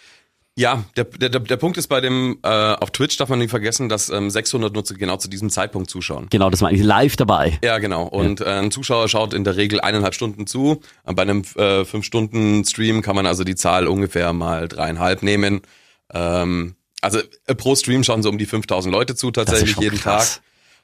Ja, 0.59 0.83
der, 0.97 1.05
der, 1.05 1.29
der 1.29 1.55
Punkt 1.55 1.77
ist 1.77 1.87
bei 1.87 2.01
dem, 2.01 2.37
äh, 2.43 2.49
auf 2.49 2.91
Twitch 2.91 3.15
darf 3.15 3.29
man 3.29 3.39
nicht 3.39 3.49
vergessen, 3.49 3.87
dass 3.87 4.09
ähm, 4.09 4.29
600 4.29 4.73
nur 4.73 4.83
zu, 4.83 4.93
genau 4.93 5.15
zu 5.15 5.29
diesem 5.29 5.49
Zeitpunkt 5.49 5.89
zuschauen. 5.89 6.27
Genau, 6.29 6.49
das 6.49 6.59
meine 6.59 6.75
ich 6.75 6.83
live 6.83 7.15
dabei. 7.15 7.57
Ja, 7.63 7.77
genau. 7.77 8.03
Und 8.03 8.41
äh, 8.41 8.43
ein 8.43 8.69
Zuschauer 8.69 9.07
schaut 9.07 9.33
in 9.33 9.45
der 9.45 9.55
Regel 9.55 9.79
eineinhalb 9.79 10.15
Stunden 10.15 10.47
zu. 10.47 10.81
Und 11.03 11.15
Bei 11.15 11.21
einem 11.21 11.43
äh, 11.55 11.85
fünf 11.85 12.03
Stunden 12.03 12.65
Stream 12.65 13.01
kann 13.01 13.15
man 13.15 13.25
also 13.25 13.45
die 13.45 13.55
Zahl 13.55 13.87
ungefähr 13.87 14.33
mal 14.33 14.67
dreieinhalb 14.67 15.23
nehmen. 15.23 15.61
Ähm, 16.13 16.75
also 16.99 17.19
äh, 17.45 17.55
pro 17.55 17.77
Stream 17.77 18.03
schauen 18.03 18.21
so 18.21 18.27
um 18.27 18.37
die 18.37 18.45
5000 18.45 18.91
Leute 18.93 19.15
zu 19.15 19.31
Das 19.31 19.43
ist 19.43 19.47
tatsächlich 19.51 19.75
schon 19.75 19.83
jeden 19.83 19.97
krass. 19.97 20.41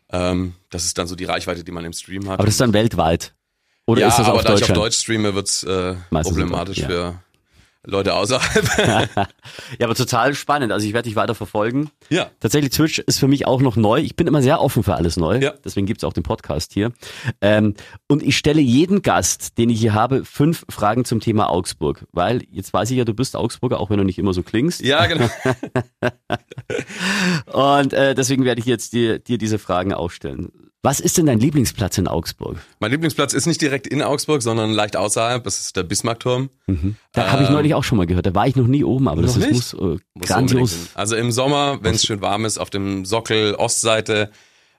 Tag. 0.10 0.22
Ähm, 0.32 0.54
das 0.70 0.86
ist 0.86 0.98
dann 0.98 1.08
so 1.08 1.18
die 1.18 1.26
Reichweite, 1.26 1.66
die 1.66 1.72
man 1.74 1.84
im 1.84 1.92
Stream 1.92 2.30
hat. 2.30 2.40
Aber 2.40 2.46
das 2.46 2.54
ist 2.54 2.62
dann 2.62 2.72
weltweit. 2.72 3.34
Oder 3.88 4.00
ja, 4.00 4.08
ist 4.08 4.20
das 4.20 4.28
aber 4.28 4.38
auf 4.38 4.46
da 4.46 4.56
ich 4.56 4.64
auf? 4.64 4.72
Deutsch 4.72 4.98
streame, 5.00 5.36
wird's 5.36 5.64
äh, 5.64 5.96
Meistens 6.12 6.34
problematisch 6.34 6.78
Deutsch, 6.78 6.88
für 6.88 7.20
Leute 7.86 8.14
außerhalb. 8.14 9.28
Ja, 9.80 9.86
aber 9.88 9.96
total 9.96 10.34
spannend. 10.36 10.72
Also 10.72 10.86
ich 10.88 10.94
werde 10.94 11.08
dich 11.08 11.16
weiter 11.16 11.36
verfolgen. 11.36 11.90
ja. 12.10 12.30
Tatsächlich, 12.40 12.72
Twitch 12.72 13.00
ist 13.00 13.20
für 13.20 13.28
mich 13.28 13.46
auch 13.48 13.62
noch 13.62 13.76
neu. 13.76 14.00
Ich 14.00 14.16
bin 14.16 14.28
immer 14.28 14.42
sehr 14.42 14.62
offen 14.62 14.84
für 14.84 14.96
alles 14.96 15.18
neu. 15.18 15.40
Ja. 15.40 15.54
Deswegen 15.64 15.86
gibt's 15.86 16.04
auch 16.04 16.14
den 16.14 16.24
Podcast 16.24 16.74
hier. 16.74 16.92
Ähm, 17.42 17.76
und 18.08 18.24
ich 18.24 18.38
stelle 18.38 18.62
jeden 18.62 19.02
Gast, 19.02 19.58
den 19.58 19.70
ich 19.70 19.80
hier 19.80 19.94
habe, 19.94 20.26
fünf 20.26 20.66
Fragen 20.70 21.06
zum 21.06 21.20
Thema 21.20 21.50
Augsburg. 21.50 22.06
Weil 22.12 22.44
jetzt 22.52 22.74
weiß 22.74 22.90
ich 22.92 22.98
ja, 22.98 23.06
du 23.06 23.14
bist 23.14 23.36
Augsburger, 23.36 23.80
auch 23.80 23.90
wenn 23.90 23.98
du 23.98 24.04
nicht 24.04 24.18
immer 24.20 24.34
so 24.34 24.44
klingst. 24.44 24.82
Ja, 24.82 25.06
genau. 25.06 25.30
Und 27.52 27.94
äh, 27.94 28.16
deswegen 28.16 28.46
werde 28.46 28.60
ich 28.60 28.66
jetzt 28.68 28.94
dir, 28.94 29.20
dir 29.20 29.38
diese 29.38 29.60
Fragen 29.60 29.94
auch 29.94 30.10
stellen. 30.12 30.52
Was 30.84 31.00
ist 31.00 31.18
denn 31.18 31.26
dein 31.26 31.40
Lieblingsplatz 31.40 31.98
in 31.98 32.08
Augsburg? 32.08 32.58
Mein 32.80 32.92
Lieblingsplatz 32.92 33.34
ist 33.34 33.48
nicht 33.48 33.60
direkt 33.60 33.88
in 33.88 34.04
Augsburg, 34.04 34.44
sondern 34.44 34.70
leicht 34.72 34.96
außerhalb. 34.96 35.44
Das 35.44 35.60
ist 35.60 35.76
der 35.76 35.82
Bismarckturm. 35.82 36.52
Da 37.12 37.32
habe 37.32 37.42
ich 37.42 37.50
Ähm, 37.50 37.56
auch 37.76 37.84
schon 37.84 37.98
mal 37.98 38.08
gehört. 38.08 38.26
Da 38.26 38.34
war 38.34 38.48
ich 38.48 38.56
noch 38.56 38.68
nie 38.68 38.84
oben, 38.84 39.08
aber 39.08 39.22
das 39.22 39.36
noch 39.36 39.44
ist, 39.44 39.52
nicht? 39.52 39.74
muss 39.74 39.74
äh, 39.74 40.00
Muss 40.16 40.28
grandios. 40.28 40.78
Also 40.96 41.16
im 41.16 41.32
Sommer, 41.32 41.80
wenn 41.82 41.96
es 41.96 42.06
schön 42.06 42.22
warm 42.22 42.46
ist, 42.46 42.58
auf 42.58 42.70
dem 42.70 43.06
Sockel 43.06 43.56
Ostseite 43.56 44.32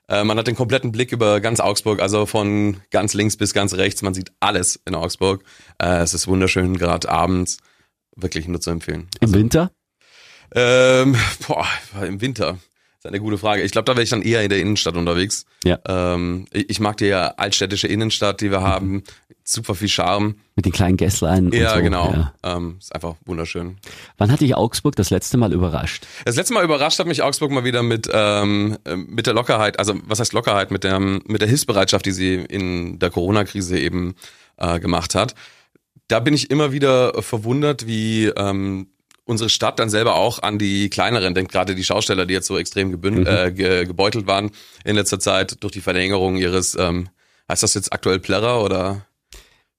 Äh, 0.09 0.23
man 0.23 0.37
hat 0.37 0.47
den 0.47 0.55
kompletten 0.55 0.91
Blick 0.91 1.11
über 1.11 1.41
ganz 1.41 1.59
Augsburg, 1.59 2.01
also 2.01 2.25
von 2.25 2.77
ganz 2.91 3.13
links 3.13 3.35
bis 3.35 3.53
ganz 3.53 3.73
rechts. 3.73 4.01
Man 4.01 4.13
sieht 4.13 4.31
alles 4.39 4.79
in 4.85 4.95
Augsburg. 4.95 5.43
Äh, 5.81 5.97
es 5.97 6.13
ist 6.13 6.27
wunderschön, 6.27 6.77
gerade 6.77 7.09
abends. 7.09 7.57
Wirklich 8.15 8.47
nur 8.47 8.61
zu 8.61 8.71
empfehlen. 8.71 9.07
Im 9.19 9.33
Winter? 9.33 9.71
Ähm, 10.55 11.17
boah, 11.47 11.67
im 12.01 12.21
Winter. 12.21 12.57
Das 12.97 13.11
ist 13.11 13.13
eine 13.13 13.19
gute 13.19 13.37
Frage. 13.37 13.61
Ich 13.61 13.71
glaube, 13.71 13.85
da 13.85 13.93
wäre 13.93 14.03
ich 14.03 14.09
dann 14.09 14.23
eher 14.23 14.41
in 14.41 14.49
der 14.49 14.59
Innenstadt 14.59 14.95
unterwegs. 14.97 15.45
Ja. 15.63 15.77
Ähm, 15.87 16.47
ich 16.51 16.67
ich 16.71 16.79
mag 16.79 16.97
die 16.97 17.05
ja 17.05 17.27
altstädtische 17.37 17.87
Innenstadt, 17.87 18.41
die 18.41 18.49
wir 18.49 18.61
haben. 18.61 19.03
Super 19.43 19.75
viel 19.75 19.87
Charme. 19.87 20.35
Mit 20.55 20.65
den 20.65 20.71
kleinen 20.71 20.97
Gässlein. 20.97 21.51
Ja, 21.53 21.75
so. 21.75 21.81
genau. 21.81 22.11
Ja. 22.11 22.33
Ähm, 22.43 22.77
ist 22.79 22.93
einfach 22.93 23.15
wunderschön. 23.25 23.77
Wann 24.17 24.31
hat 24.31 24.41
dich 24.41 24.55
Augsburg 24.55 24.95
das 24.95 25.11
letzte 25.11 25.37
Mal 25.37 25.53
überrascht? 25.53 26.07
Das 26.25 26.35
letzte 26.35 26.55
Mal 26.55 26.63
überrascht 26.63 26.97
hat 26.97 27.05
mich 27.05 27.21
Augsburg 27.21 27.51
mal 27.51 27.63
wieder 27.63 27.83
mit 27.83 28.09
ähm, 28.11 28.77
äh, 28.83 28.95
mit 28.95 29.27
der 29.27 29.35
Lockerheit, 29.35 29.77
also 29.77 29.93
was 30.05 30.19
heißt 30.19 30.33
Lockerheit, 30.33 30.71
mit 30.71 30.83
der 30.83 30.99
mit 30.99 31.39
der 31.39 31.47
Hilfsbereitschaft, 31.47 32.05
die 32.05 32.11
sie 32.11 32.33
in 32.33 32.97
der 32.97 33.11
Corona-Krise 33.11 33.77
eben 33.77 34.15
äh, 34.57 34.79
gemacht 34.79 35.13
hat. 35.13 35.35
Da 36.07 36.19
bin 36.19 36.33
ich 36.33 36.49
immer 36.49 36.71
wieder 36.71 37.21
verwundert, 37.21 37.85
wie 37.85 38.25
ähm, 38.25 38.87
unsere 39.27 39.49
Stadt 39.49 39.77
dann 39.79 39.89
selber 39.89 40.15
auch 40.15 40.41
an 40.41 40.57
die 40.57 40.89
kleineren 40.89 41.35
denkt, 41.35 41.51
gerade 41.51 41.75
die 41.75 41.83
Schausteller, 41.83 42.25
die 42.25 42.33
jetzt 42.33 42.47
so 42.47 42.57
extrem 42.57 42.91
gebünd, 42.91 43.27
äh, 43.27 43.51
ge, 43.51 43.85
gebeutelt 43.85 44.25
waren 44.25 44.51
in 44.83 44.95
letzter 44.95 45.19
Zeit 45.19 45.57
durch 45.63 45.73
die 45.73 45.81
Verlängerung 45.81 46.37
ihres, 46.37 46.75
ähm, 46.79 47.09
heißt 47.51 47.61
das 47.63 47.73
jetzt 47.75 47.93
aktuell 47.93 48.19
Plärrer 48.19 48.63
oder 48.63 49.05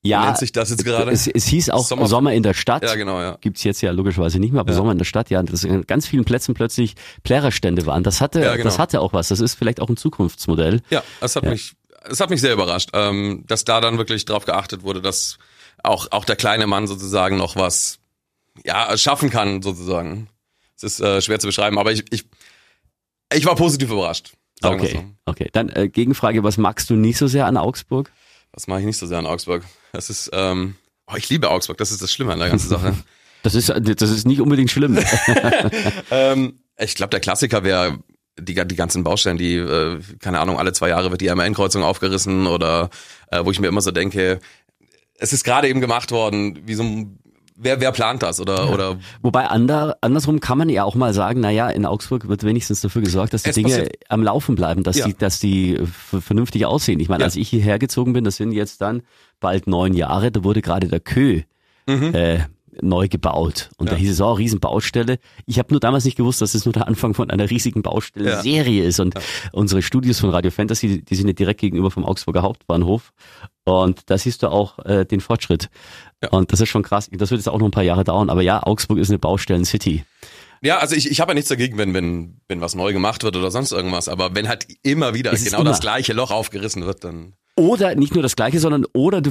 Ja, 0.03 0.27
nennt 0.27 0.39
sich 0.39 0.53
das 0.53 0.71
jetzt 0.71 0.85
gerade? 0.85 1.11
es, 1.11 1.27
es 1.27 1.47
hieß 1.47 1.71
auch 1.71 1.85
Sommer- 1.85 2.07
Sommer, 2.07 2.33
in 2.33 2.43
der 2.43 2.55
Stadt. 2.55 2.83
ja 2.85 2.95
genau, 2.95 3.21
ja. 3.21 3.37
Gibt's 3.41 3.65
jetzt 3.65 3.81
ja 3.81 3.91
logischerweise 3.91 4.39
nicht 4.39 4.53
mehr, 4.53 4.61
aber 4.61 4.71
Ja. 4.71 4.77
Sommer 4.77 4.93
in 4.93 4.99
der 4.99 5.05
Stadt, 5.05 5.29
ja, 5.31 5.43
dass 5.43 5.65
an 5.65 5.83
ganz 5.87 6.07
vielen 6.07 6.25
Plätzen 6.25 6.55
plötzlich 6.55 6.95
Plärerstände 7.25 7.85
waren. 7.87 8.05
Das 8.05 8.21
hatte, 8.21 8.41
Ja, 8.41 8.53
genau. 8.53 8.65
das 8.65 8.79
hatte 8.79 9.01
auch 9.01 9.13
was. 9.13 9.29
Das 9.29 9.41
ist 9.41 9.55
vielleicht 9.55 9.81
auch 9.81 9.89
ein 9.89 9.97
Zukunftsmodell. 9.97 10.81
Ja, 10.91 11.03
es 11.21 11.35
hat 11.37 11.45
Ja. 11.45 11.51
mich, 11.51 11.73
es 12.05 12.21
hat 12.21 12.31
mich 12.31 12.41
sehr 12.41 12.53
überrascht, 12.53 12.91
ähm, 12.93 13.45
dass 13.47 13.65
da 13.65 13.81
dann 13.81 13.99
wirklich 13.99 14.25
drauf 14.25 14.45
geachtet 14.45 14.83
wurde, 14.83 15.01
dass 15.03 15.39
auch 15.83 16.07
auch 16.13 16.25
der 16.25 16.37
kleine 16.37 16.67
Mann 16.67 16.87
sozusagen 16.87 17.37
noch 17.37 17.57
was 17.57 17.99
ja 18.65 18.97
schaffen 18.97 19.31
kann 19.31 19.63
sozusagen. 19.63 20.29
Es 20.77 20.83
ist 20.83 21.01
äh, 21.01 21.21
schwer 21.21 21.39
zu 21.39 21.47
beschreiben, 21.47 21.79
aber 21.79 21.93
ich 21.93 22.05
ich 22.11 22.25
ich 23.33 23.45
war 23.45 23.57
positiv 23.57 23.91
überrascht. 23.91 24.33
Okay, 24.63 24.93
so. 24.93 25.05
okay. 25.27 25.49
Dann 25.53 25.69
äh, 25.71 25.89
Gegenfrage, 25.89 26.43
was 26.43 26.59
magst 26.59 26.91
du 26.91 26.95
nicht 26.95 27.19
so 27.19 27.27
sehr 27.27 27.47
an 27.47 27.57
Augsburg? 27.57 28.13
Das 28.53 28.67
mache 28.67 28.81
ich 28.81 28.87
nicht 28.87 28.97
so 28.97 29.07
sehr 29.07 29.19
in 29.19 29.27
Augsburg. 29.27 29.65
Das 29.93 30.11
ist 30.11 30.31
ähm, 30.33 30.77
oh, 31.07 31.17
ich 31.17 31.29
liebe 31.29 31.51
Augsburg, 31.51 31.79
das 31.79 31.91
ist 31.91 32.03
das 32.03 32.13
Schlimme 32.13 32.33
an 32.33 32.39
der 32.39 32.51
ganzen 32.51 32.69
Sache. 32.71 32.95
Das 33.43 33.55
ist, 33.55 33.69
das 33.69 34.11
ist 34.11 34.27
nicht 34.27 34.41
unbedingt 34.41 34.71
schlimm. 34.71 34.99
ähm, 36.11 36.59
ich 36.79 36.95
glaube, 36.95 37.11
der 37.11 37.21
Klassiker 37.21 37.65
wäre 37.65 37.99
die, 38.39 38.55
die 38.55 38.77
ganzen 38.77 39.05
Baustellen, 39.05 39.39
die, 39.39 39.57
äh, 39.57 40.01
keine 40.21 40.41
Ahnung, 40.41 40.59
alle 40.59 40.73
zwei 40.73 40.89
Jahre 40.89 41.11
wird 41.11 41.21
die 41.21 41.35
MN-Kreuzung 41.35 41.83
aufgerissen 41.83 42.47
oder 42.47 42.91
äh, 43.31 43.45
wo 43.45 43.51
ich 43.51 43.61
mir 43.61 43.69
immer 43.69 43.81
so 43.81 43.91
denke, 43.91 44.41
es 45.19 45.33
ist 45.33 45.45
gerade 45.45 45.69
eben 45.69 45.81
gemacht 45.81 46.11
worden, 46.11 46.61
wie 46.67 46.75
so 46.75 46.83
ein, 46.83 47.19
wer, 47.59 47.81
wer 47.81 47.93
plant 47.93 48.23
das 48.23 48.41
oder, 48.41 48.73
oder 48.73 48.99
Wobei 49.23 49.47
ander, 49.49 49.97
andersrum 50.01 50.41
kann 50.41 50.57
man 50.59 50.69
ja 50.69 50.85
auch 50.85 50.95
mal 50.95 51.13
sagen, 51.13 51.41
naja, 51.41 51.69
in 51.69 51.85
Augsburg 51.85 52.29
wird 52.29 52.45
wenigstens 52.45 52.81
dafür 52.81 53.03
gesorgt, 53.03 53.35
dass 53.35 53.43
die 53.43 53.51
Es 53.51 53.55
Dinge 53.57 53.69
passiert. 53.69 53.97
am 54.09 54.23
Laufen 54.23 54.55
bleiben, 54.55 54.83
dass 54.83 54.97
Ja. 54.99 55.07
die, 55.07 55.15
dass 55.17 55.41
die 55.41 55.75
äh, 55.77 55.87
vernünftig 56.21 56.65
aussehen. 56.67 57.01
Ich 57.01 57.09
meine, 57.09 57.23
Ja. 57.23 57.27
als 57.27 57.37
ich 57.37 57.49
hierher 57.49 57.79
gezogen 57.79 58.13
bin, 58.13 58.25
das 58.25 58.37
sind 58.37 58.53
jetzt 58.53 58.81
dann 58.81 59.03
bald 59.41 59.67
neun 59.67 59.93
Jahre, 59.95 60.31
da 60.31 60.45
wurde 60.45 60.63
gerade 60.63 60.89
der 60.89 61.01
Kö 61.01 61.43
äh, 61.87 62.41
neu 62.81 63.09
gebaut. 63.09 63.71
Und 63.79 63.89
da 63.89 63.95
Mhm. 63.95 63.99
Ja. 63.99 64.01
hieß 64.03 64.11
es, 64.13 64.21
oh, 64.21 64.33
Riesenbaustelle. 64.35 65.19
Ich 65.47 65.59
habe 65.59 65.73
nur 65.73 65.81
damals 65.81 66.05
nicht 66.05 66.17
gewusst, 66.17 66.41
dass 66.43 66.55
es 66.55 66.65
nur 66.65 66.73
der 66.75 66.87
Anfang 66.87 67.15
von 67.15 67.29
einer 67.31 67.51
riesigen 67.51 67.83
Baustelle-Serie 67.83 68.85
ist. 68.85 69.01
Und 69.01 69.15
unsere 69.53 69.83
Studios 69.83 70.21
von 70.21 70.31
Radio 70.31 70.51
Fantasy, 70.51 71.03
die 71.03 71.15
sind 71.17 71.27
ja 71.27 71.33
direkt 71.33 71.61
gegenüber 71.61 71.91
vom 71.91 72.05
Augsburger 72.05 72.43
Hauptbahnhof. 72.43 73.13
Und 73.73 74.03
da 74.11 74.19
siehst 74.19 74.43
du 74.43 74.49
auch 74.49 74.79
äh, 74.85 75.05
den 75.05 75.21
Fortschritt. 75.21 75.71
Ja. 76.23 76.31
Und 76.31 76.53
das 76.53 76.61
ist 76.61 76.69
schon 76.69 76.83
krass. 76.83 77.09
Das 77.13 77.31
wird 77.31 77.41
jetzt 77.41 77.49
auch 77.49 77.59
noch 77.59 77.67
ein 77.67 77.71
paar 77.73 77.83
Jahre 77.85 78.05
dauern. 78.05 78.31
Aber 78.31 78.43
ja, 78.43 78.63
Augsburg 78.63 78.99
ist 78.99 79.09
eine 79.11 79.19
Baustellen-City. 79.19 80.05
ja, 80.63 80.79
also 80.79 80.95
ich, 80.97 81.11
ich 81.11 81.21
habe 81.21 81.31
ja 81.31 81.35
nichts 81.35 81.49
dagegen, 81.49 81.79
wenn, 81.79 81.95
wenn, 81.95 82.41
wenn 82.49 82.61
was 82.61 82.75
neu 82.75 82.93
gemacht 82.93 83.23
wird 83.23 83.37
oder 83.37 83.51
sonst 83.51 83.71
irgendwas, 83.73 84.09
aber 84.09 84.35
wenn 84.35 84.49
halt 84.49 84.67
immer 84.83 85.15
wieder 85.15 85.33
Es 85.33 85.45
genau 85.45 85.61
immer- 85.61 85.71
das 85.71 85.81
gleiche 85.81 86.13
Loch 86.13 86.31
aufgerissen 86.33 86.85
wird, 86.85 87.05
dann 87.05 87.35
Oder 87.55 87.95
nicht 87.95 88.15
nur 88.15 88.23
das 88.25 88.35
Gleiche, 88.35 88.59
sondern 88.59 88.85
oder 88.93 89.21
du 89.21 89.31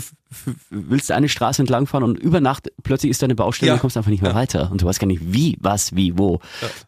willst 0.70 1.12
eine 1.12 1.28
Straße 1.30 1.62
entlangfahren 1.62 2.04
und 2.06 2.18
über 2.18 2.40
Nacht 2.40 2.70
plötzlich 2.84 3.10
ist 3.12 3.22
da 3.22 3.26
eine 3.26 3.36
Baustelle 3.36 3.68
Ja. 3.68 3.74
und 3.74 3.80
du 3.80 3.82
kommst 3.82 3.98
einfach 3.98 4.12
nicht 4.12 4.22
mehr 4.24 4.36
weiter. 4.36 4.70
Und 4.72 4.82
du 4.82 4.86
weißt 4.86 5.00
gar 5.00 5.08
nicht 5.08 5.22
wie, 5.34 5.58
was, 5.60 5.94
wie, 5.96 6.18
wo. 6.18 6.40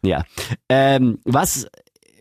Ja. 0.02 0.24
Ähm, 0.70 1.18
was, 1.24 1.66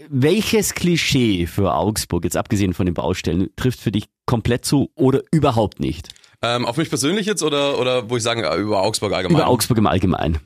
welches 0.08 0.74
Klischee 0.76 1.46
für 1.48 1.74
Augsburg, 1.74 2.24
jetzt 2.24 2.38
abgesehen 2.38 2.74
von 2.74 2.86
den 2.86 2.96
Baustellen, 2.96 3.50
trifft 3.56 3.80
für 3.80 3.92
dich 3.92 4.06
komplett 4.26 4.66
zu 4.66 4.90
oder 4.96 5.22
überhaupt 5.32 5.80
nicht? 5.80 6.10
ähm, 6.42 6.66
auf 6.66 6.78
mich 6.78 6.88
persönlich 6.90 7.26
jetzt 7.26 7.44
oder, 7.44 7.78
oder 7.80 8.10
wo 8.10 8.16
ich 8.16 8.24
sagen, 8.24 8.44
äh, 8.44 8.56
über 8.56 8.82
Augsburg 8.82 9.12
allgemein? 9.14 9.42
Über 9.42 9.48
Augsburg 9.48 9.78
im 9.78 9.88
Allgemeinen. 9.88 10.40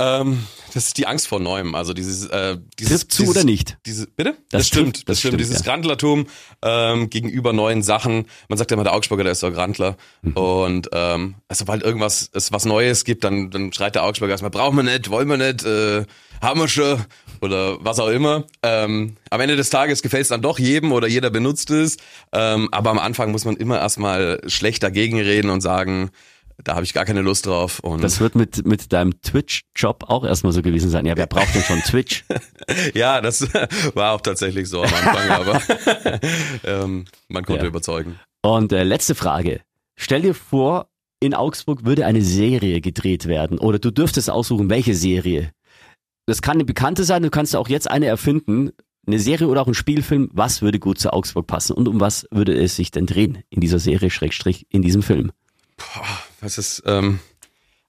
Ähm, 0.00 0.46
das 0.74 0.86
ist 0.86 0.98
die 0.98 1.08
Angst 1.08 1.26
vor 1.26 1.40
Neuem, 1.40 1.74
also 1.74 1.92
dieses, 1.92 2.26
äh, 2.26 2.56
dieses 2.78 3.00
Trifft 3.00 3.12
zu 3.12 3.22
dieses, 3.22 3.36
oder 3.36 3.44
nicht? 3.44 3.78
Diese, 3.84 4.06
bitte? 4.06 4.36
Das 4.50 4.60
Das, 4.60 4.68
stimmt, 4.68 4.94
trifft, 4.94 5.08
das, 5.08 5.14
das 5.14 5.18
stimmt. 5.18 5.30
stimmt, 5.32 5.40
Dieses 5.40 5.58
ja. 5.58 5.72
Grandlertum 5.72 6.26
ähm, 6.62 7.10
gegenüber 7.10 7.52
neuen 7.52 7.82
Sachen. 7.82 8.26
Man 8.48 8.58
sagt 8.58 8.70
ja 8.70 8.76
immer, 8.76 8.84
der 8.84 8.94
Augsburger, 8.94 9.24
der 9.24 9.32
ist 9.32 9.42
doch 9.42 9.52
Grandler. 9.52 9.96
Mhm. 10.22 10.32
Und 10.34 10.88
ähm, 10.92 11.34
also, 11.48 11.60
sobald 11.62 11.82
irgendwas 11.82 12.30
es 12.32 12.52
was 12.52 12.64
Neues 12.64 13.04
gibt, 13.04 13.24
dann, 13.24 13.50
dann 13.50 13.72
schreit 13.72 13.96
der 13.96 14.04
Augsburger 14.04 14.30
erstmal, 14.30 14.52
brauchen 14.52 14.76
wir 14.76 14.84
nicht, 14.84 15.10
wollen 15.10 15.28
wir 15.28 15.36
nicht, 15.36 15.64
äh, 15.64 16.04
haben 16.40 16.60
wir 16.60 16.68
schon 16.68 17.04
oder 17.40 17.76
was 17.84 17.98
auch 18.00 18.08
immer. 18.08 18.44
Ähm, 18.62 19.16
am 19.30 19.40
Ende 19.40 19.56
des 19.56 19.70
Tages 19.70 20.02
gefällt 20.02 20.22
es 20.22 20.28
dann 20.28 20.42
doch 20.42 20.58
jedem 20.58 20.92
oder 20.92 21.06
jeder 21.08 21.30
benutzt 21.30 21.70
es. 21.70 21.96
Ähm, 22.32 22.68
aber 22.72 22.90
am 22.90 22.98
Anfang 22.98 23.30
muss 23.32 23.44
man 23.44 23.56
immer 23.56 23.78
erstmal 23.78 24.40
schlecht 24.46 24.82
dagegen 24.82 25.18
reden 25.20 25.50
und 25.50 25.60
sagen, 25.60 26.10
da 26.64 26.74
habe 26.74 26.84
ich 26.84 26.92
gar 26.92 27.04
keine 27.04 27.20
Lust 27.22 27.46
drauf. 27.46 27.78
Und 27.80 28.02
Das 28.02 28.18
wird 28.18 28.34
mit, 28.34 28.66
mit 28.66 28.92
deinem 28.92 29.20
Twitch-Job 29.22 30.04
auch 30.08 30.24
erstmal 30.24 30.52
so 30.52 30.60
gewesen 30.60 30.90
sein. 30.90 31.06
Ja, 31.06 31.16
wer 31.16 31.26
braucht 31.28 31.54
denn 31.54 31.62
schon 31.62 31.80
Twitch? 31.82 32.24
Ja, 32.94 33.20
das 33.22 33.42
war 33.94 34.12
auch 34.12 34.20
tatsächlich 34.20 34.68
so 34.68 34.82
am 34.82 34.92
Anfang, 34.92 35.30
aber 35.30 35.62
ähm, 36.64 37.04
man 37.28 37.44
konnte 37.44 37.62
Ja. 37.62 37.68
überzeugen. 37.68 38.18
Und 38.42 38.72
äh, 38.72 38.82
letzte 38.82 39.14
Frage. 39.14 39.60
Stell 39.96 40.22
dir 40.22 40.34
vor, 40.34 40.88
in 41.20 41.34
Augsburg 41.34 41.84
würde 41.84 42.04
eine 42.06 42.22
Serie 42.22 42.80
gedreht 42.80 43.26
werden 43.26 43.58
oder 43.58 43.78
du 43.78 43.90
dürftest 43.90 44.28
aussuchen, 44.30 44.68
welche 44.70 44.94
Serie. 44.94 45.50
Das 46.28 46.42
kann 46.42 46.58
eine 46.58 46.66
bekannte 46.66 47.04
sein, 47.04 47.22
du 47.22 47.30
kannst 47.30 47.56
auch 47.56 47.68
jetzt 47.68 47.90
eine 47.90 48.04
erfinden. 48.04 48.72
Eine 49.06 49.18
Serie 49.18 49.48
oder 49.48 49.62
auch 49.62 49.66
ein 49.66 49.72
Spielfilm, 49.72 50.28
was 50.34 50.60
würde 50.60 50.78
gut 50.78 50.98
zu 50.98 51.10
Augsburg 51.10 51.46
passen 51.46 51.72
und 51.72 51.88
um 51.88 51.98
was 51.98 52.26
würde 52.30 52.54
es 52.54 52.76
sich 52.76 52.90
denn 52.90 53.06
drehen 53.06 53.42
in 53.48 53.62
dieser 53.62 53.78
Serie, 53.78 54.10
Schrägstrich, 54.10 54.66
in 54.68 54.82
diesem 54.82 55.02
Film? 55.02 55.32
Das 56.42 56.58
ist 56.58 56.82
ähm, 56.84 57.20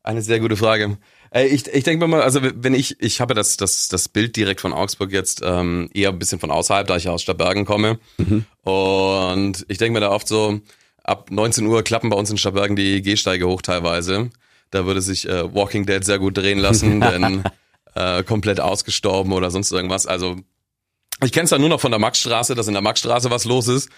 eine 0.04 0.21
sehr 0.21 0.39
gute 0.39 0.56
Frage. 0.56 0.97
Äh, 1.32 1.47
ich 1.47 1.67
ich 1.67 1.84
denke 1.84 2.08
mal, 2.08 2.21
also 2.21 2.39
wenn 2.41 2.73
ich, 2.73 3.02
ich 3.02 3.19
habe 3.19 3.34
das, 3.34 3.58
das, 3.58 3.89
das 3.89 4.08
Bild 4.08 4.38
direkt 4.38 4.62
von 4.62 4.71
Augsburg 4.71 5.12
jetzt 5.12 5.41
ähm, 5.43 5.89
eher 5.93 6.08
ein 6.08 6.19
bisschen 6.19 6.39
von 6.39 6.49
außerhalb, 6.49 6.88
da 6.88 6.95
ich 6.95 7.04
ja 7.04 7.12
aus 7.12 7.23
Stadtbergen 7.23 7.65
komme. 7.65 7.99
Und 8.63 9.65
ich 9.67 9.80
denke 9.80 9.99
mir 9.99 10.06
da 10.06 10.12
oft 10.12 10.30
so, 10.30 10.62
ab 11.04 11.30
19 11.30 11.65
Uhr 11.65 11.84
klappen 11.84 12.10
bei 12.10 12.15
uns 12.15 12.32
in 12.32 12.38
Stadtbergen 12.38 12.78
die 12.78 13.02
Gehsteige 13.02 13.45
hoch 13.49 13.62
teilweise. 13.62 14.30
Da 14.71 14.86
würde 14.86 15.02
sich 15.02 15.28
äh, 15.28 15.54
Walking 15.54 15.86
Dead 15.86 16.06
sehr 16.06 16.19
gut 16.19 16.38
drehen 16.38 16.60
lassen, 16.60 17.02
denn 17.02 17.43
äh, 18.00 18.24
komplett 18.24 18.60
ausgestorben 18.60 19.34
oder 19.34 19.52
sonst 19.52 19.72
irgendwas. 19.72 20.08
Also 20.08 20.38
ich 21.24 21.34
kenne 21.34 21.44
es 21.44 21.50
dann 21.50 21.60
nur 21.60 21.70
noch 21.70 21.82
von 21.82 21.92
der 21.92 22.00
Maxstraße, 22.00 22.56
dass 22.56 22.68
in 22.68 22.74
der 22.74 22.82
Maxstraße 22.82 23.30
was 23.30 23.44
los 23.44 23.68
ist. 23.68 23.90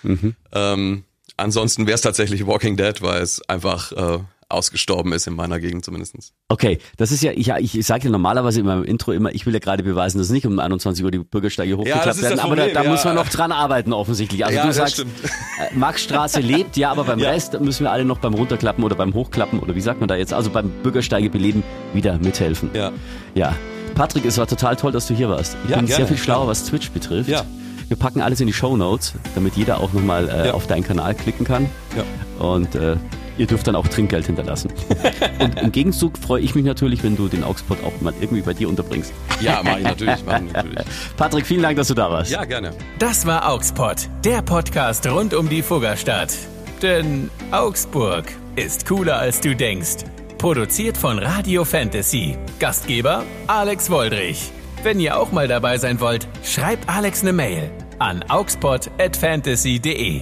Ähm, 0.51 1.03
ansonsten 1.37 1.85
wäre 1.85 1.95
es 1.95 2.01
tatsächlich 2.01 2.47
Walking 2.47 2.77
Dead, 2.77 2.99
weil 3.01 3.21
es 3.21 3.47
einfach 3.47 3.91
äh, 3.91 4.19
ausgestorben 4.49 5.13
ist 5.13 5.27
in 5.27 5.35
meiner 5.35 5.59
Gegend 5.59 5.85
zumindestens. 5.85 6.33
Okay, 6.49 6.79
das 6.97 7.11
ist 7.11 7.21
ja, 7.21 7.31
ich, 7.31 7.49
ich, 7.75 7.85
sage 7.85 8.05
ja 8.05 8.09
normalerweise 8.09 8.59
in 8.59 8.65
meinem 8.65 8.83
Intro 8.83 9.11
immer, 9.11 9.33
ich 9.33 9.45
will 9.45 9.53
ja 9.53 9.59
gerade 9.59 9.83
beweisen, 9.83 10.17
dass 10.17 10.29
nicht 10.31 10.47
um 10.47 10.57
21 10.57 11.05
Uhr 11.05 11.11
die 11.11 11.19
Bürgersteige 11.19 11.77
hochgeklappt 11.77 12.07
ist 12.07 12.21
werden, 12.23 12.37
das 12.37 12.43
aber 12.43 12.55
da, 12.55 12.63
Problem, 12.63 12.75
da 12.75 12.83
ja. 12.83 12.89
muss 12.89 13.05
man 13.05 13.15
noch 13.15 13.29
dran 13.29 13.51
arbeiten 13.51 13.93
offensichtlich. 13.93 14.43
Also 14.43 14.57
Ja, 14.57 14.65
du 14.65 14.73
sagst, 14.73 14.95
stimmt. 14.95 15.11
äh, 15.23 15.75
Maxstraße 15.77 16.39
lebt, 16.39 16.75
ja, 16.75 16.91
aber 16.91 17.03
beim 17.03 17.19
Ja. 17.21 17.29
Rest 17.29 17.59
müssen 17.61 17.83
wir 17.83 17.91
alle 17.91 18.03
noch 18.03 18.17
beim 18.17 18.33
Runterklappen 18.33 18.83
oder 18.83 18.95
beim 18.95 19.13
Hochklappen 19.13 19.59
oder 19.59 19.75
wie 19.75 19.81
sagt 19.81 19.99
man 19.99 20.09
da 20.09 20.15
jetzt, 20.15 20.33
also 20.33 20.49
beim 20.49 20.69
Bürgersteige 20.81 21.29
beleben, 21.29 21.63
wieder 21.93 22.17
mithelfen. 22.17 22.71
Ja. 22.73 22.91
Ja. 23.35 23.55
Patrick, 23.95 24.25
es 24.25 24.37
war 24.37 24.47
total 24.47 24.75
toll, 24.75 24.91
dass 24.91 25.07
du 25.07 25.13
hier 25.13 25.29
warst. 25.29 25.55
Ich 25.65 25.69
Ja, 25.69 25.77
bin 25.77 25.85
gerne, 25.85 25.97
sehr 25.97 26.07
viel 26.07 26.17
schlauer, 26.17 26.47
was 26.47 26.65
Twitch 26.65 26.91
betrifft. 26.91 27.29
Ja. 27.29 27.43
Wir 27.87 27.97
packen 27.97 28.21
alles 28.21 28.39
in 28.39 28.47
die 28.47 28.53
Show 28.53 28.77
Notes, 28.77 29.13
damit 29.35 29.55
jeder 29.57 29.79
auch 29.81 29.91
nochmal 29.93 30.29
äh, 30.29 30.47
Ja. 30.47 30.53
auf 30.53 30.65
deinen 30.67 30.83
Kanal 30.83 31.13
klicken 31.13 31.45
kann. 31.45 31.69
Ja. 31.95 32.03
Und 32.45 32.73
äh, 32.75 32.95
ihr 33.37 33.47
dürft 33.47 33.67
dann 33.67 33.75
auch 33.75 33.87
Trinkgeld 33.87 34.25
hinterlassen. 34.27 34.71
Und 35.39 35.59
im 35.59 35.71
Gegenzug 35.73 36.17
freue 36.17 36.41
ich 36.41 36.55
mich 36.55 36.63
natürlich, 36.63 37.03
wenn 37.03 37.17
du 37.17 37.27
den 37.27 37.43
Augsburg 37.43 37.79
auch 37.83 37.99
mal 38.01 38.13
irgendwie 38.21 38.41
bei 38.41 38.53
dir 38.53 38.69
unterbringst. 38.69 39.11
Ja, 39.41 39.61
mach 39.63 39.77
ich 39.77 39.83
natürlich, 39.83 40.17
mach 40.25 40.39
ich 40.41 40.53
natürlich. 40.53 40.79
Patrick, 41.17 41.45
vielen 41.45 41.63
Dank, 41.63 41.75
dass 41.77 41.89
du 41.89 41.93
da 41.93 42.09
warst. 42.09 42.31
Ja, 42.31 42.45
gerne. 42.45 42.71
Das 42.97 43.25
war 43.25 43.49
Augspot, 43.49 44.07
der 44.23 44.41
Podcast 44.41 45.05
rund 45.07 45.33
um 45.33 45.49
die 45.49 45.61
Fuggerstadt. 45.61 46.33
Denn 46.81 47.29
Augsburg 47.51 48.25
ist 48.55 48.87
cooler 48.87 49.17
als 49.17 49.41
du 49.41 49.53
denkst. 49.55 50.05
Produziert 50.41 50.97
von 50.97 51.19
Radio 51.19 51.63
Fantasy. 51.63 52.35
Gastgeber 52.57 53.23
Alex 53.45 53.91
Woldrich. 53.91 54.51
Wenn 54.81 54.99
ihr 54.99 55.15
auch 55.19 55.31
mal 55.31 55.47
dabei 55.47 55.77
sein 55.77 55.99
wollt, 55.99 56.27
schreibt 56.43 56.89
Alex 56.89 57.21
eine 57.21 57.31
Mail 57.31 57.69
an 57.99 58.25
augspot@fantasy.de. 58.27 60.21